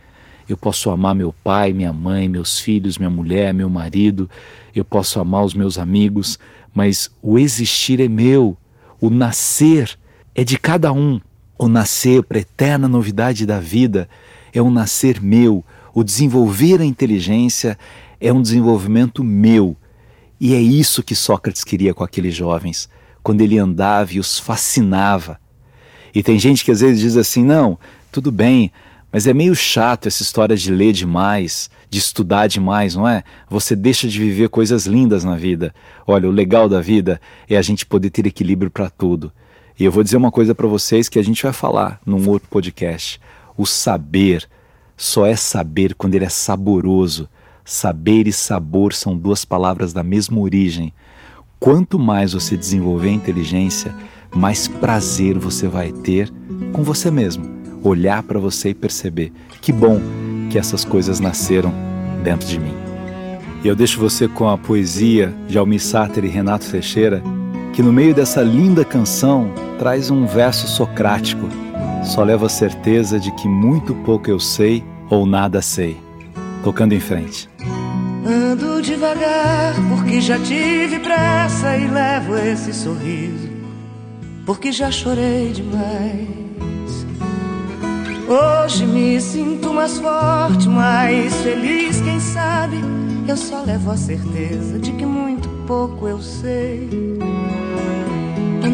Eu 0.48 0.56
posso 0.56 0.90
amar 0.90 1.14
meu 1.14 1.34
pai, 1.44 1.74
minha 1.74 1.92
mãe, 1.92 2.30
meus 2.30 2.60
filhos, 2.60 2.98
minha 2.98 3.10
mulher, 3.10 3.54
meu 3.54 3.70
marido, 3.70 4.30
eu 4.74 4.86
posso 4.86 5.20
amar 5.20 5.44
os 5.44 5.54
meus 5.54 5.78
amigos, 5.78 6.40
mas 6.74 7.12
o 7.22 7.38
existir 7.38 8.00
é 8.00 8.08
meu, 8.08 8.56
o 9.02 9.10
nascer 9.10 9.98
é 10.34 10.44
de 10.44 10.58
cada 10.58 10.92
um. 10.94 11.20
O 11.60 11.68
nascer 11.68 12.24
para 12.24 12.38
a 12.38 12.42
eterna 12.42 12.88
novidade 12.88 13.46
da 13.46 13.60
vida 13.60 14.08
é 14.54 14.62
um 14.62 14.70
nascer 14.70 15.20
meu, 15.20 15.66
o 15.94 16.04
desenvolver 16.04 16.80
a 16.80 16.86
inteligência 16.86 17.78
é 18.20 18.32
um 18.32 18.42
desenvolvimento 18.42 19.24
meu. 19.24 19.76
E 20.40 20.54
é 20.54 20.60
isso 20.60 21.04
que 21.04 21.16
Sócrates 21.16 21.64
queria 21.64 21.94
com 21.94 22.04
aqueles 22.04 22.36
jovens, 22.36 22.90
quando 23.24 23.42
ele 23.42 23.58
andava 23.58 24.14
e 24.14 24.20
os 24.20 24.38
fascinava. 24.38 25.40
E 26.14 26.22
tem 26.24 26.38
gente 26.40 26.64
que 26.64 26.72
às 26.72 26.82
vezes 26.82 27.00
diz 27.00 27.18
assim: 27.18 27.44
não, 27.44 27.78
tudo 28.12 28.32
bem, 28.32 28.72
Mas 29.12 29.26
é 29.26 29.34
meio 29.34 29.56
chato 29.56 30.08
essa 30.08 30.22
história 30.22 30.56
de 30.56 30.72
ler 30.72 30.92
demais, 30.92 31.70
de 31.90 31.98
estudar 31.98 32.48
demais, 32.48 32.96
não 32.96 33.08
é? 33.08 33.24
Você 33.50 33.76
deixa 33.76 34.08
de 34.08 34.20
viver 34.20 34.50
coisas 34.50 34.86
lindas 34.86 35.24
na 35.24 35.36
vida. 35.36 35.74
Olha, 36.06 36.28
o 36.28 36.32
legal 36.32 36.68
da 36.68 36.82
vida 36.82 37.20
é 37.50 37.58
a 37.58 37.62
gente 37.62 37.86
poder 37.86 38.10
ter 38.10 38.26
equilíbrio 38.28 38.70
para 38.70 38.90
tudo. 38.90 39.32
E 39.80 39.86
eu 39.86 39.92
vou 39.92 40.04
dizer 40.04 40.18
uma 40.18 40.32
coisa 40.32 40.54
para 40.54 40.68
vocês 40.68 41.08
que 41.08 41.20
a 41.20 41.24
gente 41.24 41.42
vai 41.44 41.54
falar 41.54 42.02
num 42.06 42.28
outro 42.30 42.50
podcast. 42.50 43.20
O 43.56 43.66
saber 43.66 44.48
só 44.98 45.26
é 45.26 45.36
saber 45.36 45.94
quando 45.94 46.16
ele 46.16 46.26
é 46.26 46.30
saboroso. 46.30 47.30
Saber 47.70 48.30
e 48.30 48.32
sabor 48.32 48.94
são 48.94 49.18
duas 49.18 49.44
palavras 49.44 49.92
da 49.92 50.02
mesma 50.02 50.40
origem. 50.40 50.94
Quanto 51.60 52.00
mais 52.00 52.32
você 52.32 52.56
desenvolver 52.56 53.10
a 53.10 53.12
inteligência, 53.12 53.94
mais 54.34 54.70
prazer 54.70 55.38
você 55.38 55.68
vai 55.68 55.92
ter 55.92 56.32
com 56.72 56.82
você 56.82 57.12
mesmo 57.12 57.44
olhar 57.84 58.24
para 58.24 58.40
você 58.40 58.70
e 58.70 58.74
perceber 58.74 59.34
que 59.60 59.74
bom 59.74 60.00
que 60.50 60.58
essas 60.58 60.86
coisas 60.86 61.20
nasceram 61.20 61.74
dentro 62.24 62.48
de 62.48 62.58
mim. 62.58 62.74
E 63.62 63.68
eu 63.68 63.76
deixo 63.76 64.00
você 64.00 64.30
com 64.30 64.48
a 64.48 64.58
poesia 64.58 65.36
de 65.50 65.58
Almir 65.58 65.82
Sater 65.82 66.24
e 66.24 66.30
Renato 66.30 66.72
Teixeira, 66.72 67.22
que 67.74 67.84
no 67.84 67.92
meio 67.92 68.16
dessa 68.16 68.42
linda 68.42 68.86
canção 68.86 69.52
traz 69.78 70.10
um 70.10 70.26
verso 70.26 70.70
socrático. 70.70 71.50
Só 72.06 72.24
levo 72.24 72.46
a 72.46 72.50
certeza 72.50 73.20
de 73.20 73.30
que 73.32 73.50
muito 73.50 73.94
pouco 73.94 74.30
eu 74.30 74.40
sei 74.40 74.86
ou 75.10 75.26
nada 75.26 75.62
sei. 75.62 76.07
Tocando 76.68 76.92
em 76.92 77.00
frente. 77.00 77.50
Ando 78.26 78.82
devagar 78.82 79.74
porque 79.88 80.20
já 80.20 80.38
tive 80.38 81.00
pressa 81.00 81.78
e 81.78 81.88
levo 81.88 82.36
esse 82.36 82.74
sorriso 82.74 83.48
porque 84.46 84.74
já 84.74 84.92
chorei 84.92 85.54
demais. 85.54 87.08
Hoje 88.28 88.86
me 88.86 89.18
sinto 89.22 89.74
mais 89.74 89.98
forte, 89.98 90.68
mais 90.68 91.34
feliz, 91.38 92.02
quem 92.02 92.20
sabe? 92.20 92.76
Eu 93.26 93.38
só 93.38 93.64
levo 93.64 93.90
a 93.90 93.96
certeza 93.96 94.78
de 94.78 94.92
que 94.92 95.06
muito 95.06 95.48
pouco 95.66 96.06
eu 96.06 96.20
sei. 96.22 96.90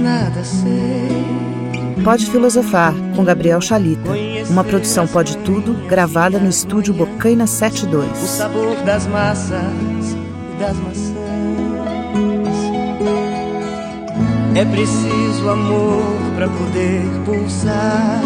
Nada 0.01 0.43
sei. 0.43 1.52
Pode 2.01 2.25
Filosofar, 2.25 2.93
com 3.15 3.23
Gabriel 3.23 3.61
Chalita. 3.61 4.11
Uma 4.49 4.63
produção 4.63 5.07
Pode 5.07 5.37
Tudo, 5.39 5.73
gravada 5.87 6.39
no 6.39 6.49
estúdio 6.49 6.93
Bocaina 6.93 7.45
72. 7.45 8.23
O 8.23 8.27
sabor 8.27 8.75
das 8.85 9.05
massas 9.07 9.51
e 9.53 10.59
das 10.59 10.77
maçãs. 10.77 11.13
É 14.55 14.65
preciso 14.65 15.49
amor 15.49 16.03
para 16.35 16.47
poder 16.47 17.01
pulsar. 17.25 18.21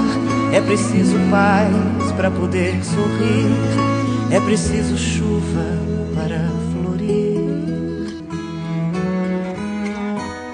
É 0.54 0.62
preciso 0.62 1.18
paz 1.32 2.12
para 2.16 2.30
poder 2.30 2.84
sorrir. 2.84 3.52
É 4.32 4.40
preciso 4.42 4.98
chuva 4.98 5.64
para 6.16 6.67